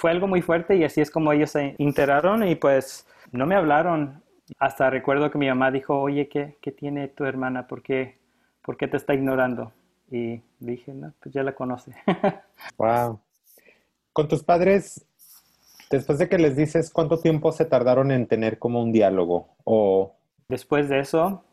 fue 0.02 0.10
algo 0.10 0.26
muy 0.26 0.42
fuerte 0.42 0.76
y 0.76 0.84
así 0.84 1.00
es 1.00 1.12
como 1.12 1.32
ellos 1.32 1.52
se 1.52 1.76
enteraron 1.78 2.48
y 2.48 2.56
pues 2.56 3.06
no 3.32 3.46
me 3.46 3.54
hablaron. 3.54 4.24
Hasta 4.58 4.90
recuerdo 4.90 5.30
que 5.30 5.38
mi 5.38 5.48
mamá 5.48 5.70
dijo, 5.70 6.00
oye, 6.00 6.28
¿qué, 6.28 6.58
qué 6.60 6.72
tiene 6.72 7.08
tu 7.08 7.24
hermana? 7.24 7.68
¿Por 7.68 7.84
qué, 7.84 8.18
¿Por 8.64 8.78
qué 8.78 8.88
te 8.88 8.98
está 8.98 9.14
ignorando? 9.14 9.72
Y 10.10 10.42
dije, 10.60 10.92
no, 10.92 11.14
pues 11.22 11.36
ya 11.36 11.44
la 11.44 11.54
conoce. 11.54 11.94
Wow. 12.78 13.20
Con 14.12 14.28
tus 14.28 14.44
padres, 14.44 15.06
después 15.92 16.18
de 16.18 16.28
que 16.28 16.40
les 16.40 16.56
dices 16.56 16.90
cuánto 16.90 17.20
tiempo 17.20 17.52
se 17.52 17.66
tardaron 17.66 18.12
en 18.12 18.26
tener 18.26 18.58
como 18.58 18.82
un 18.82 18.92
diálogo 18.92 19.50
o 19.66 20.16
Después 20.50 20.90
de 20.90 21.00
eso, 21.00 21.44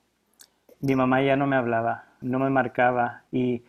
mi 0.80 0.96
mamá 0.96 1.22
ya 1.22 1.37
no 1.37 1.46
me 1.46 1.56
hablaba, 1.56 2.06
no 2.22 2.38
me 2.38 2.48
marcaba 2.48 3.24
y 3.30 3.62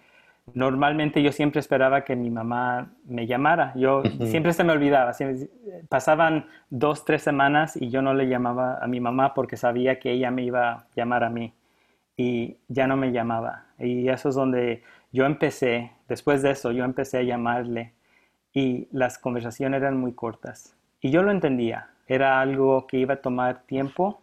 normalmente 0.53 1.21
yo 1.23 1.31
siempre 1.31 1.59
esperaba 1.59 2.03
que 2.03 2.15
mi 2.15 2.29
mamá 2.29 2.91
me 3.05 3.27
llamara. 3.27 3.73
Yo 3.75 4.03
siempre 4.25 4.53
se 4.53 4.63
me 4.63 4.71
olvidaba. 4.73 5.13
siempre- 5.13 5.49
pasaban 5.89 6.47
dos, 6.69 7.05
tres 7.05 7.21
semanas 7.23 7.75
y 7.75 7.89
yo 7.89 8.01
no 8.01 8.13
le 8.13 8.27
llamaba 8.27 8.77
a 8.81 8.87
mi 8.87 8.99
mamá 8.99 9.33
porque 9.33 9.57
sabía 9.57 9.99
que 9.99 10.11
ella 10.11 10.31
me 10.31 10.43
iba 10.43 10.71
a 10.71 10.87
llamar 10.95 11.23
a 11.23 11.29
mí 11.29 11.53
y 12.17 12.57
ya 12.67 12.87
no 12.87 12.97
me 12.97 13.11
llamaba. 13.11 13.65
Y 13.79 14.09
eso 14.09 14.29
es 14.29 14.35
donde 14.35 14.83
yo 15.11 15.25
empecé, 15.25 15.91
después 16.07 16.41
de 16.41 16.51
eso, 16.51 16.71
yo 16.71 16.83
empecé 16.83 17.17
a 17.19 17.23
llamarle 17.23 17.93
y 18.53 18.87
las 18.91 19.17
conversaciones 19.17 19.81
eran 19.81 19.97
muy 19.97 20.13
cortas. 20.13 20.75
Y 21.01 21.11
yo 21.11 21.23
lo 21.23 21.31
entendía, 21.31 21.89
era 22.07 22.41
algo 22.41 22.85
que 22.87 22.97
iba 22.97 23.15
a 23.15 23.21
tomar 23.21 23.61
tiempo 23.63 24.21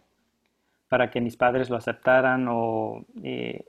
para 0.89 1.09
que 1.09 1.21
mis 1.21 1.35
padres 1.35 1.69
lo 1.69 1.75
aceptaran, 1.75 2.47
o, 2.49 3.03
eh, 3.23 3.65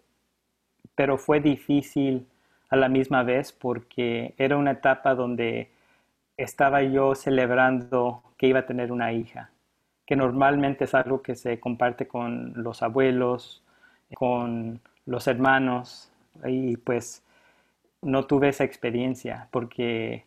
pero 0.95 1.17
fue 1.19 1.41
difícil 1.41 2.27
a 2.69 2.77
la 2.77 2.89
misma 2.89 3.23
vez 3.23 3.53
porque 3.53 4.35
era 4.39 4.57
una 4.57 4.73
etapa 4.73 5.15
donde 5.15 5.71
estaba 6.37 6.83
yo 6.83 7.15
celebrando 7.15 8.23
que 8.37 8.47
iba 8.47 8.61
a 8.61 8.67
tener 8.67 8.93
una 8.93 9.13
hija, 9.13 9.51
que 10.07 10.17
normalmente 10.17 10.85
es 10.85 10.95
algo 10.95 11.23
que 11.23 11.35
se 11.35 11.59
comparte 11.59 12.07
con 12.07 12.53
los 12.63 12.83
abuelos, 12.83 13.63
con 14.15 14.81
los 15.07 15.27
hermanos, 15.27 16.11
y 16.47 16.77
pues 16.77 17.25
no 18.03 18.27
tuve 18.27 18.51
esa 18.51 18.65
experiencia 18.65 19.49
porque 19.51 20.25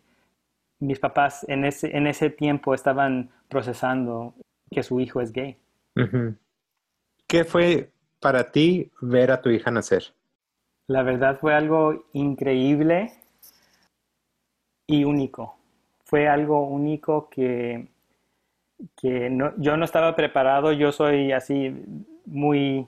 mis 0.80 1.00
papás 1.00 1.46
en 1.48 1.64
ese, 1.64 1.96
en 1.96 2.08
ese 2.08 2.30
tiempo 2.30 2.74
estaban 2.74 3.30
procesando 3.48 4.34
que 4.70 4.84
su 4.84 5.00
hijo 5.00 5.22
es 5.22 5.32
gay. 5.32 5.58
¿Qué 7.28 7.46
fue 7.46 7.92
para 8.20 8.52
ti 8.52 8.92
ver 9.00 9.32
a 9.32 9.42
tu 9.42 9.50
hija 9.50 9.72
nacer? 9.72 10.14
La 10.88 11.04
verdad 11.04 11.38
fue 11.40 11.54
algo 11.54 12.06
increíble 12.14 13.14
y 14.88 15.04
único. 15.04 15.56
Fue 16.06 16.28
algo 16.28 16.68
único 16.68 17.30
que, 17.30 17.88
que 19.00 19.30
no- 19.30 19.54
yo 19.58 19.78
no 19.78 19.86
estaba 19.86 20.16
preparado. 20.16 20.72
Yo 20.74 20.92
soy 20.92 21.32
así 21.32 21.74
muy 22.26 22.88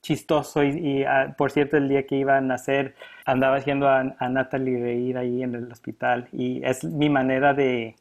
chistoso 0.00 0.62
y, 0.64 0.68
y, 0.70 1.04
ah, 1.04 1.34
por 1.38 1.50
cierto 1.52 1.76
el 1.76 1.88
día 1.88 2.06
que 2.06 2.16
iba 2.16 2.36
a 2.36 2.40
nacer 2.40 2.96
andaba 3.24 3.56
haciendo 3.56 3.88
a, 3.88 4.00
a 4.18 4.28
Natalie 4.28 4.80
reír 4.82 5.16
ahí 5.16 5.44
en 5.44 5.54
el 5.54 5.70
hospital 5.70 6.28
y 6.32 6.60
es 6.64 6.82
mi 6.84 7.08
manera 7.08 7.54
de, 7.54 7.94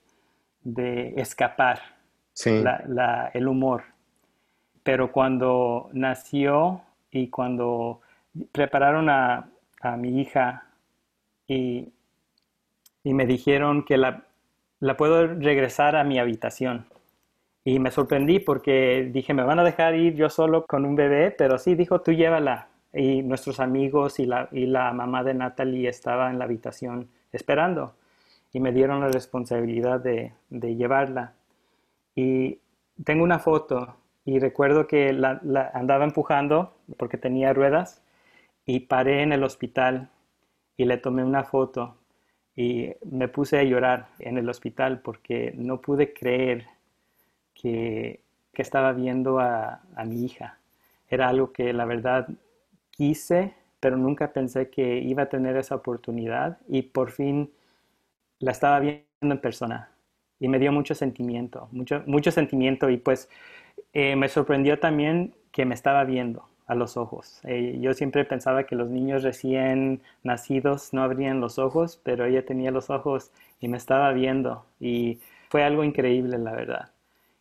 de 0.64 1.14
escapar 1.18 1.80
Sí. 2.34 2.62
la- 2.62 2.84
la- 2.88 3.32
el 3.34 3.48
humor. 3.48 3.84
Pero 4.84 5.12
cuando 5.12 5.90
nació 5.94 6.82
y 7.12 7.28
cuando 7.28 8.02
prepararon 8.52 9.10
a, 9.10 9.48
mi 9.98 10.22
hija 10.22 10.68
y, 11.48 11.92
me 13.04 13.26
dijeron 13.26 13.84
que 13.84 13.98
la, 13.98 14.26
puedo 14.98 15.28
regresar 15.28 15.96
a 15.96 16.04
mi 16.04 16.20
habitación. 16.20 16.86
Y 17.64 17.80
me 17.80 17.92
sorprendí 17.92 18.40
porque 18.40 19.10
dije, 19.12 19.34
me 19.34 19.44
van 19.44 19.60
a 19.60 19.64
dejar 19.64 19.96
ir 19.96 20.16
yo 20.16 20.30
solo 20.30 20.66
con 20.66 20.86
un 20.86 20.96
bebé, 20.96 21.32
pero 21.32 21.58
sí, 21.58 21.76
dijo, 21.76 22.02
tú 22.02 22.12
llévala. 22.12 22.68
Y 22.94 23.22
nuestros 23.24 23.60
amigos 23.60 24.20
y 24.20 24.26
la, 24.26 24.50
y 24.52 24.66
la 24.66 24.92
mamá 24.94 25.24
de 25.24 25.34
Natalie 25.34 25.88
estaba 25.90 26.30
en 26.30 26.40
la 26.40 26.46
habitación 26.46 27.10
esperando 27.32 27.96
y 28.52 28.60
me 28.60 28.72
dieron 28.72 29.00
la 29.00 29.08
responsabilidad 29.08 30.02
de, 30.02 30.34
llevarla. 30.50 31.34
Y 32.16 32.60
tengo 33.04 33.24
una 33.24 33.40
foto 33.40 33.96
y 34.26 34.40
recuerdo 34.40 34.88
que 34.88 35.14
la 35.14 35.40
andaba 35.74 36.04
empujando 36.04 36.76
porque 36.98 37.18
tenía 37.18 37.54
ruedas 37.54 38.01
y 38.66 38.82
paré 38.82 39.24
en 39.24 39.34
el 39.34 39.44
hospital 39.44 40.10
y 40.78 40.86
le 40.86 40.98
tomé 40.98 41.24
una 41.24 41.44
foto 41.44 41.98
y 42.56 42.92
me 43.10 43.28
puse 43.28 43.60
a 43.60 43.64
llorar 43.64 44.10
en 44.20 44.38
el 44.38 44.50
hospital 44.50 45.02
porque 45.02 45.54
no 45.56 45.82
pude 45.82 46.14
creer 46.14 46.66
que, 47.54 48.22
que 48.54 48.62
estaba 48.62 48.94
viendo 48.94 49.40
a, 49.40 49.82
a 49.96 50.06
mi 50.06 50.26
hija. 50.26 50.60
Era 51.10 51.30
algo 51.30 51.52
que 51.52 51.74
la 51.74 51.86
verdad 51.86 52.28
quise, 52.92 53.54
pero 53.80 53.98
nunca 53.98 54.34
pensé 54.34 54.70
que 54.70 55.00
iba 55.00 55.24
a 55.24 55.30
tener 55.30 55.58
esa 55.58 55.76
oportunidad 55.76 56.60
y 56.68 56.84
por 56.84 57.12
fin 57.12 57.52
la 58.40 58.52
estaba 58.52 58.80
viendo 58.80 59.06
en 59.22 59.42
persona 59.42 59.92
y 60.40 60.48
me 60.48 60.60
dio 60.60 60.72
mucho 60.72 60.96
sentimiento, 60.96 61.70
mucho, 61.72 62.04
mucho 62.08 62.32
sentimiento 62.32 62.90
y 62.90 62.98
pues 62.98 63.30
eh, 63.94 64.18
me 64.18 64.30
sorprendió 64.30 64.80
también 64.80 65.36
que 65.52 65.66
me 65.66 65.76
estaba 65.76 66.06
viendo 66.06 66.50
a 66.72 66.76
los 66.76 66.96
ojos. 66.96 67.42
Eh, 67.44 67.80
yo 67.82 67.94
siempre 67.94 68.24
pensaba 68.24 68.64
que 68.64 68.78
los 68.78 68.90
niños 68.90 69.24
recién 69.24 70.02
nacidos 70.24 70.94
no 70.94 71.04
abrían 71.04 71.42
los 71.42 71.60
ojos, 71.60 72.00
pero 72.02 72.24
ella 72.24 72.46
tenía 72.46 72.72
los 72.72 72.90
ojos 72.90 73.32
y 73.60 73.68
me 73.68 73.76
estaba 73.76 74.14
viendo 74.14 74.66
y 74.80 75.20
fue 75.50 75.66
algo 75.66 75.84
increíble, 75.84 76.38
la 76.38 76.54
verdad. 76.54 76.92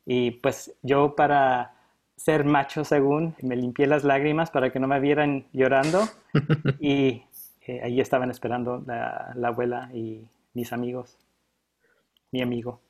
Y 0.05 0.33
pues 0.33 0.75
yo 0.83 1.15
para 1.15 1.75
ser 2.17 2.45
macho 2.45 2.83
según, 2.83 3.37
me 3.41 3.55
limpié 3.55 3.87
las 3.87 4.03
lágrimas 4.03 4.51
para 4.51 4.73
que 4.73 4.81
no 4.81 4.89
me 4.89 4.99
vieran 4.99 5.45
llorando 5.53 6.09
y 6.81 7.23
eh, 7.69 7.83
ahí 7.85 8.01
estaban 8.01 8.33
esperando 8.33 8.83
la, 8.85 9.31
la 9.37 9.49
abuela 9.49 9.91
y 9.95 10.27
mis 10.55 10.73
amigos, 10.73 11.17
mi 12.33 12.43
amigo. 12.43 12.81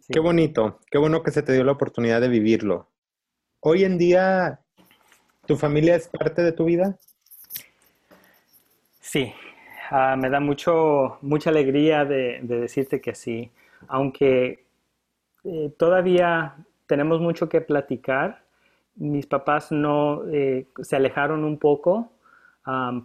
Sí. 0.00 0.14
Qué 0.14 0.18
bonito, 0.18 0.80
qué 0.90 0.98
bueno 0.98 1.22
que 1.22 1.30
se 1.30 1.44
te 1.44 1.52
dio 1.52 1.62
la 1.62 1.70
oportunidad 1.70 2.20
de 2.20 2.26
vivirlo. 2.26 2.88
Hoy 3.60 3.84
en 3.84 3.98
día, 3.98 4.58
¿tu 5.46 5.56
familia 5.56 5.96
es 5.96 6.08
parte 6.08 6.42
de 6.42 6.52
tu 6.52 6.64
vida? 6.64 6.96
Sí, 9.00 9.32
ah, 9.90 10.16
me 10.16 10.30
da 10.30 10.40
mucho, 10.40 11.18
mucha 11.22 11.50
alegría 11.50 12.04
de, 12.04 12.40
de 12.42 12.60
decirte 12.60 13.00
que 13.00 13.14
sí. 13.14 13.50
aunque 13.88 14.64
eh, 15.44 15.74
todavía 15.76 16.56
tenemos 16.86 17.20
mucho 17.20 17.48
que 17.48 17.60
platicar, 17.60 18.44
mis 18.96 19.26
papás 19.26 19.72
no 19.72 20.22
eh, 20.30 20.66
se 20.82 20.96
alejaron 20.96 21.44
un 21.44 21.58
poco 21.58 22.12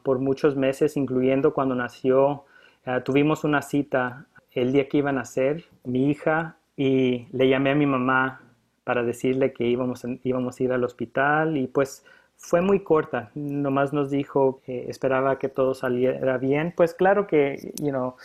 por 0.04 0.20
muchos 0.20 0.56
meses, 0.56 0.98
incluyendo 0.98 1.52
cuando 1.52 1.74
nació. 1.74 2.46
Eh, 2.86 3.02
tuvimos 3.04 3.44
una 3.44 3.64
cita 3.64 4.28
el 4.52 4.72
día 4.72 4.88
que 4.88 4.98
iban 4.98 5.16
a 5.16 5.22
nacer 5.22 5.66
mi 5.84 6.12
hija 6.12 6.58
y 6.76 7.28
le 7.32 7.50
llamé 7.50 7.72
a 7.72 7.76
mi 7.76 7.88
mamá 7.88 8.42
para 8.84 9.04
decirle 9.04 9.54
que 9.54 9.66
íbamos, 9.66 10.06
íbamos 10.24 10.60
a 10.60 10.64
ir 10.64 10.74
al 10.74 10.84
hospital 10.84 11.58
y 11.58 11.68
pues 11.68 12.06
fue 12.38 12.62
muy 12.62 12.82
corta, 12.82 13.32
nomás 13.36 13.94
nos 13.94 14.10
dijo 14.10 14.62
que 14.66 14.90
esperaba 14.90 15.40
que 15.40 15.50
todo 15.50 15.74
saliera 15.74 16.38
bien, 16.38 16.74
pues 16.76 16.94
claro 16.94 17.28
que, 17.28 17.74
you 17.82 17.90
know, 17.90 18.16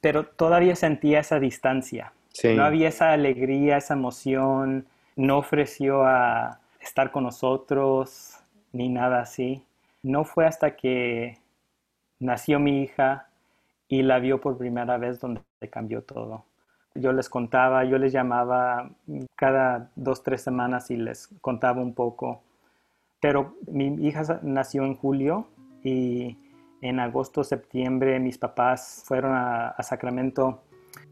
pero 0.00 0.24
todavía 0.24 0.74
sentía 0.74 1.20
esa 1.20 1.38
distancia, 1.38 2.12
no 2.42 2.64
había 2.64 2.88
esa 2.88 3.12
alegría, 3.12 3.76
esa 3.76 3.94
emoción, 3.94 4.86
no 5.16 5.38
ofreció 5.38 6.04
a 6.04 6.58
estar 6.80 7.10
con 7.10 7.24
nosotros 7.24 8.38
ni 8.72 8.88
nada 8.88 9.20
así. 9.20 9.62
No 10.02 10.24
fue 10.24 10.46
hasta 10.46 10.76
que 10.76 11.38
nació 12.18 12.58
mi 12.58 12.82
hija 12.82 13.28
y 13.88 14.02
la 14.02 14.18
vio 14.18 14.40
por 14.40 14.58
primera 14.58 14.98
vez 14.98 15.20
donde 15.20 15.42
cambió 15.70 16.02
todo. 16.02 16.44
Yo 16.94 17.12
les 17.12 17.28
contaba, 17.28 17.84
yo 17.84 17.98
les 17.98 18.12
llamaba 18.12 18.90
cada 19.36 19.90
dos, 19.96 20.22
tres 20.22 20.42
semanas 20.42 20.90
y 20.90 20.96
les 20.96 21.28
contaba 21.40 21.80
un 21.80 21.94
poco 21.94 22.42
pero 23.24 23.56
mi 23.66 23.86
hija 24.06 24.38
nació 24.42 24.84
en 24.84 24.96
julio 24.96 25.46
y 25.82 26.36
en 26.82 27.00
agosto, 27.00 27.42
septiembre 27.42 28.20
mis 28.20 28.36
papás 28.36 29.02
fueron 29.06 29.32
a, 29.34 29.74
Sacramento 29.80 30.60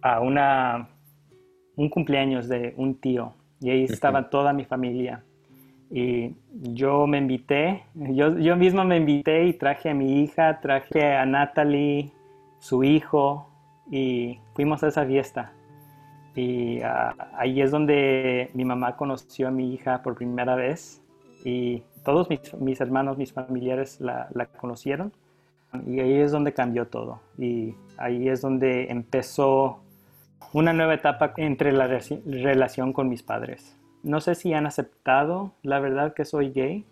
a 0.02 0.20
una, 0.20 0.90
un 1.74 1.88
cumpleaños 1.88 2.50
de 2.50 2.74
un 2.76 3.00
tío 3.00 3.32
y 3.62 3.70
ahí 3.70 3.84
estaba 3.84 4.28
toda 4.28 4.52
mi 4.52 4.66
familia. 4.66 5.24
Y 5.90 6.34
yo 6.52 7.06
me 7.06 7.16
invité, 7.16 7.84
yo, 7.94 8.36
yo 8.38 8.56
mismo 8.56 8.84
me 8.84 8.98
invité 8.98 9.46
y 9.46 9.54
traje 9.54 9.88
a 9.88 9.94
mi 9.94 10.22
hija, 10.22 10.60
traje 10.60 11.14
a 11.14 11.24
Natalie, 11.24 12.12
su 12.58 12.84
hijo, 12.84 13.48
y 13.90 14.38
fuimos 14.52 14.82
a 14.82 14.88
esa 14.88 15.06
fiesta. 15.06 15.54
Y 16.34 16.82
ah, 16.82 17.14
ahí 17.38 17.62
es 17.62 17.70
donde 17.70 18.50
mi 18.52 18.66
mamá 18.66 18.96
conoció 18.96 19.48
a 19.48 19.50
mi 19.50 19.72
hija 19.72 20.02
por 20.02 20.14
primera 20.14 20.56
vez. 20.56 21.01
Y 21.44 21.82
todos 22.04 22.28
mis, 22.60 22.80
hermanos, 22.80 23.18
mis 23.18 23.32
familiares 23.32 24.00
la, 24.00 24.28
conocieron 24.58 25.12
y 25.86 26.00
ahí 26.00 26.14
es 26.16 26.32
donde 26.32 26.52
cambió 26.52 26.86
todo 26.86 27.20
y 27.38 27.74
ahí 27.96 28.28
es 28.28 28.42
donde 28.42 28.90
empezó 28.90 29.80
una 30.52 30.74
nueva 30.74 30.94
etapa 30.94 31.32
entre 31.36 31.72
la 31.72 31.88
relación 32.26 32.92
con 32.92 33.08
mis 33.08 33.22
padres. 33.22 33.76
No 34.02 34.20
sé 34.20 34.34
si 34.34 34.52
han 34.52 34.66
aceptado 34.66 35.52
la 35.62 35.80
verdad 35.80 36.12
que 36.12 36.24
soy 36.24 36.50
gay 36.50 36.84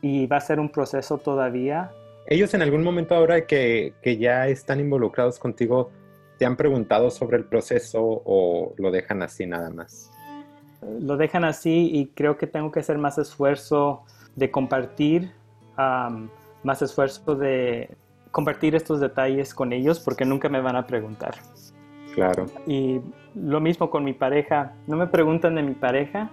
y 0.00 0.26
va 0.26 0.36
a 0.36 0.40
ser 0.40 0.60
un 0.60 0.68
proceso 0.68 1.18
todavía. 1.18 1.90
Ellos 2.26 2.54
en 2.54 2.62
algún 2.62 2.84
momento 2.84 3.14
ahora 3.14 3.46
que, 3.46 3.94
que 4.00 4.16
ya 4.16 4.46
están 4.46 4.78
involucrados 4.78 5.38
contigo, 5.38 5.90
¿te 6.38 6.46
han 6.46 6.56
preguntado 6.56 7.10
sobre 7.10 7.38
el 7.38 7.44
proceso 7.44 8.00
o 8.02 8.74
lo 8.76 8.90
dejan 8.92 9.22
así 9.22 9.46
nada 9.46 9.70
más? 9.70 10.11
Lo 11.00 11.16
dejan 11.16 11.44
así 11.44 11.90
y 11.92 12.06
creo 12.06 12.36
que 12.36 12.46
tengo 12.46 12.70
que 12.72 12.80
hacer 12.80 12.98
más 12.98 13.18
esfuerzo 13.18 14.02
de 14.36 14.50
compartir, 14.50 15.32
más 15.76 16.82
esfuerzo 16.82 17.34
de 17.34 17.96
compartir 18.30 18.74
estos 18.74 19.00
detalles 19.00 19.54
con 19.54 19.72
ellos 19.72 20.00
porque 20.00 20.24
nunca 20.24 20.48
me 20.48 20.60
van 20.60 20.76
a 20.76 20.86
preguntar. 20.86 21.34
Claro. 22.14 22.46
Y 22.66 23.00
lo 23.34 23.60
mismo 23.60 23.90
con 23.90 24.04
mi 24.04 24.12
pareja. 24.12 24.72
No 24.86 24.96
me 24.96 25.06
preguntan 25.06 25.54
de 25.54 25.62
mi 25.62 25.74
pareja, 25.74 26.30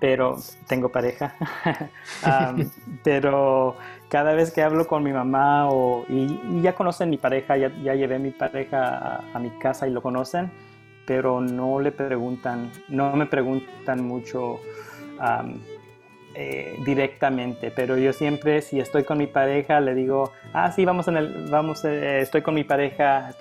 pero 0.00 0.36
tengo 0.68 0.90
pareja. 0.90 1.34
pero 3.04 3.76
cada 4.08 4.34
vez 4.34 4.52
que 4.52 4.62
hablo 4.62 4.86
con 4.86 5.02
mi 5.02 5.12
mamá 5.12 5.68
o, 5.70 6.04
y, 6.08 6.60
ya 6.60 6.74
conocen 6.74 7.10
mi 7.10 7.16
pareja, 7.16 7.56
ya, 7.56 7.68
llevé 7.68 8.18
mi 8.18 8.30
pareja 8.30 9.24
a 9.32 9.38
mi 9.38 9.50
casa 9.50 9.88
y 9.88 9.90
lo 9.90 10.02
conocen 10.02 10.50
pero 11.06 11.40
no 11.40 11.80
le 11.80 11.92
preguntan, 11.92 12.70
no 12.88 13.14
me 13.16 13.26
preguntan 13.26 14.04
mucho 14.04 14.60
eh, 16.34 16.76
directamente, 16.84 17.70
pero 17.70 17.96
yo 17.98 18.12
siempre 18.12 18.62
si 18.62 18.80
estoy 18.80 19.04
con 19.04 19.18
mi 19.18 19.26
pareja 19.26 19.80
le 19.80 19.94
digo, 19.94 20.32
ah 20.52 20.72
sí 20.72 20.84
vamos 20.84 21.08
en 21.08 21.16
el, 21.16 21.50
vamos, 21.50 21.84
eh, 21.84 22.20
estoy 22.20 22.42
con 22.42 22.54
mi 22.54 22.64
pareja 22.64 23.34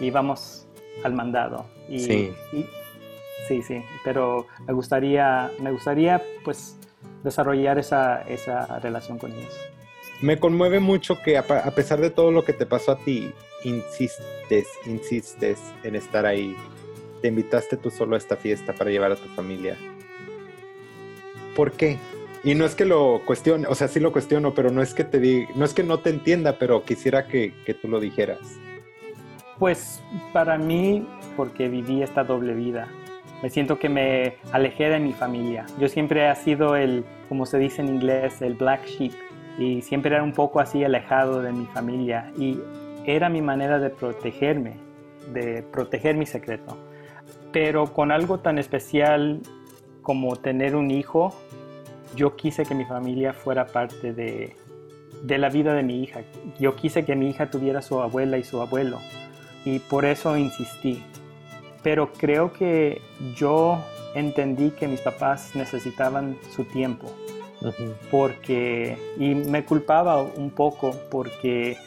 y 0.00 0.10
vamos 0.10 0.66
al 1.02 1.12
mandado. 1.12 1.66
Y, 1.88 2.00
sí. 2.00 2.34
sí, 3.46 3.62
sí, 3.62 3.82
pero 4.02 4.46
me 4.66 4.72
gustaría, 4.72 5.50
me 5.60 5.70
gustaría 5.70 6.20
pues 6.44 6.76
desarrollar 7.22 7.78
esa, 7.78 8.22
esa 8.22 8.78
relación 8.80 9.18
con 9.18 9.32
ellos. 9.32 9.73
Me 10.24 10.38
conmueve 10.38 10.80
mucho 10.80 11.20
que 11.20 11.36
a 11.36 11.44
pesar 11.74 12.00
de 12.00 12.08
todo 12.08 12.30
lo 12.30 12.46
que 12.46 12.54
te 12.54 12.64
pasó 12.64 12.92
a 12.92 12.96
ti, 12.96 13.30
insistes, 13.62 14.66
insistes 14.86 15.60
en 15.82 15.96
estar 15.96 16.24
ahí. 16.24 16.56
Te 17.20 17.28
invitaste 17.28 17.76
tú 17.76 17.90
solo 17.90 18.14
a 18.14 18.18
esta 18.18 18.34
fiesta 18.34 18.72
para 18.72 18.90
llevar 18.90 19.12
a 19.12 19.16
tu 19.16 19.28
familia. 19.34 19.76
¿Por 21.54 21.72
qué? 21.72 21.98
Y 22.42 22.54
no 22.54 22.64
es 22.64 22.74
que 22.74 22.86
lo 22.86 23.20
cuestione, 23.26 23.66
o 23.68 23.74
sea, 23.74 23.86
sí 23.86 24.00
lo 24.00 24.12
cuestiono, 24.12 24.54
pero 24.54 24.70
no 24.70 24.80
es 24.80 24.94
que 24.94 25.04
te 25.04 25.20
diga, 25.20 25.46
no 25.56 25.66
es 25.66 25.74
que 25.74 25.82
no 25.82 25.98
te 25.98 26.08
entienda, 26.08 26.58
pero 26.58 26.86
quisiera 26.86 27.26
que, 27.26 27.52
que 27.66 27.74
tú 27.74 27.88
lo 27.88 28.00
dijeras. 28.00 28.40
Pues 29.58 30.02
para 30.32 30.56
mí, 30.56 31.06
porque 31.36 31.68
viví 31.68 32.02
esta 32.02 32.24
doble 32.24 32.54
vida, 32.54 32.88
me 33.42 33.50
siento 33.50 33.78
que 33.78 33.90
me 33.90 34.38
alejé 34.52 34.88
de 34.88 35.00
mi 35.00 35.12
familia. 35.12 35.66
Yo 35.78 35.86
siempre 35.88 36.30
he 36.30 36.34
sido 36.36 36.76
el, 36.76 37.04
como 37.28 37.44
se 37.44 37.58
dice 37.58 37.82
en 37.82 37.88
inglés, 37.88 38.40
el 38.40 38.54
black 38.54 38.86
sheep, 38.86 39.12
y 39.58 39.82
siempre 39.82 40.14
era 40.14 40.22
un 40.22 40.32
poco 40.32 40.60
así 40.60 40.84
alejado 40.84 41.42
de 41.42 41.52
mi 41.52 41.66
familia. 41.66 42.32
Y 42.36 42.60
era 43.06 43.28
mi 43.28 43.42
manera 43.42 43.78
de 43.78 43.90
protegerme, 43.90 44.76
de 45.32 45.62
proteger 45.62 46.16
mi 46.16 46.26
secreto. 46.26 46.76
Pero 47.52 47.92
con 47.92 48.10
algo 48.10 48.38
tan 48.38 48.58
especial 48.58 49.40
como 50.02 50.36
tener 50.36 50.76
un 50.76 50.90
hijo, 50.90 51.34
yo 52.16 52.36
quise 52.36 52.64
que 52.64 52.74
mi 52.74 52.84
familia 52.84 53.32
fuera 53.32 53.66
parte 53.66 54.12
de, 54.12 54.56
la 55.22 55.48
vida 55.48 55.74
de 55.74 55.82
mi 55.82 56.02
hija. 56.02 56.22
Yo 56.58 56.76
quise 56.76 57.04
que 57.04 57.14
mi 57.14 57.30
hija 57.30 57.50
tuviera 57.50 57.82
su 57.82 58.00
abuela 58.00 58.38
y 58.38 58.44
su 58.44 58.60
abuelo. 58.60 58.98
Y 59.64 59.78
por 59.78 60.04
eso 60.04 60.36
insistí. 60.36 61.02
Pero 61.82 62.12
creo 62.12 62.52
que 62.52 63.00
yo 63.34 63.78
entendí 64.14 64.70
que 64.70 64.88
mis 64.88 65.00
papás 65.00 65.54
necesitaban 65.54 66.36
su 66.54 66.64
tiempo. 66.64 67.14
Porque, 68.10 68.98
y 69.18 69.34
me 69.34 69.64
culpaba 69.64 70.22
un 70.22 70.50
poco 70.50 70.94
porque 71.10 71.78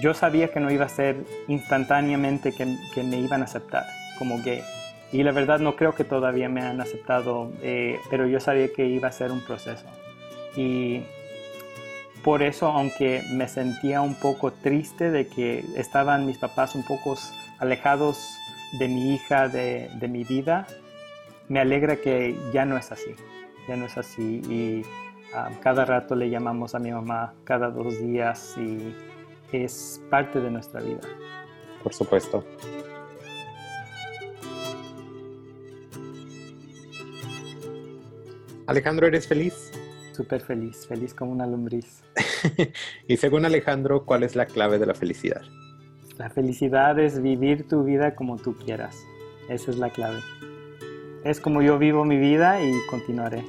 yo 0.00 0.14
sabía 0.14 0.48
que 0.48 0.60
no 0.60 0.70
iba 0.70 0.84
a 0.84 0.88
ser 0.88 1.16
instantáneamente 1.48 2.52
que, 2.52 2.66
me 3.02 3.18
iban 3.18 3.42
a 3.42 3.44
aceptar 3.44 3.84
como 4.18 4.42
gay. 4.42 4.62
Y 5.12 5.22
la 5.22 5.32
verdad 5.32 5.60
no 5.60 5.76
creo 5.76 5.94
que 5.94 6.04
todavía 6.04 6.48
me 6.48 6.62
han 6.62 6.80
aceptado, 6.80 7.50
eh, 7.62 7.98
pero 8.10 8.26
yo 8.26 8.40
sabía 8.40 8.72
que 8.72 8.86
iba 8.86 9.08
a 9.08 9.12
ser 9.12 9.30
un 9.30 9.40
proceso. 9.40 9.86
Y 10.56 11.02
por 12.24 12.42
eso, 12.42 12.66
aunque 12.66 13.22
me 13.30 13.48
sentía 13.48 14.00
un 14.00 14.14
poco 14.14 14.52
triste 14.52 15.10
de 15.10 15.28
que 15.28 15.64
estaban 15.76 16.26
mis 16.26 16.38
papás 16.38 16.74
un 16.74 16.82
poco 16.82 17.16
alejados 17.58 18.18
de 18.78 18.88
mi 18.88 19.14
hija, 19.14 19.48
de, 19.48 19.88
de 19.94 20.08
mi 20.08 20.24
vida, 20.24 20.66
me 21.48 21.60
alegra 21.60 21.96
que 21.96 22.36
ya 22.52 22.64
no 22.64 22.76
es 22.76 22.90
así, 22.90 23.14
ya 23.68 23.76
no 23.76 23.86
es 23.86 23.96
así. 23.98 24.42
Y 24.48 24.82
ah, 25.34 25.50
cada 25.60 25.84
rato 25.84 26.14
le 26.14 26.30
llamamos 26.30 26.74
a 26.74 26.78
mi 26.78 26.92
mamá, 26.92 27.34
cada 27.44 27.70
dos 27.70 27.98
días, 28.00 28.54
y 28.56 28.94
es 29.52 30.00
parte 30.10 30.40
de 30.40 30.50
nuestra 30.50 30.80
vida. 30.80 31.00
Por 31.82 31.94
supuesto. 31.94 32.44
Alejandro, 38.66 39.06
¿eres 39.06 39.28
feliz? 39.28 39.70
Súper 40.12 40.40
feliz, 40.40 40.86
feliz 40.88 41.14
como 41.14 41.30
una 41.30 41.46
lombriz. 41.46 42.02
y 43.06 43.16
según 43.16 43.44
Alejandro, 43.44 44.04
¿cuál 44.04 44.24
es 44.24 44.34
la 44.34 44.46
clave 44.46 44.78
de 44.78 44.86
la 44.86 44.94
felicidad? 44.94 45.42
La 46.18 46.30
felicidad 46.30 46.98
es 46.98 47.20
vivir 47.22 47.68
tu 47.68 47.84
vida 47.84 48.14
como 48.16 48.38
tú 48.38 48.56
quieras. 48.56 48.96
Esa 49.48 49.70
es 49.70 49.78
la 49.78 49.90
clave. 49.90 50.20
Es 51.24 51.40
como 51.40 51.62
yo 51.62 51.78
vivo 51.78 52.04
mi 52.04 52.16
vida 52.16 52.60
y 52.62 52.72
continuaré. 52.88 53.44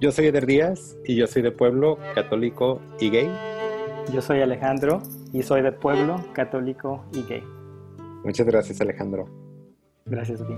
Yo 0.00 0.10
soy 0.12 0.28
Eder 0.28 0.46
Díaz 0.46 0.96
y 1.04 1.14
yo 1.14 1.26
soy 1.26 1.42
de 1.42 1.52
pueblo 1.52 1.98
católico 2.14 2.80
y 2.98 3.10
gay. 3.10 3.30
Yo 4.14 4.22
soy 4.22 4.40
Alejandro 4.40 5.02
y 5.34 5.42
soy 5.42 5.60
de 5.60 5.72
pueblo 5.72 6.24
católico 6.32 7.04
y 7.12 7.22
gay. 7.24 7.44
Muchas 8.24 8.46
gracias 8.46 8.80
Alejandro. 8.80 9.28
Gracias 10.06 10.40
a 10.40 10.46
ti. 10.46 10.54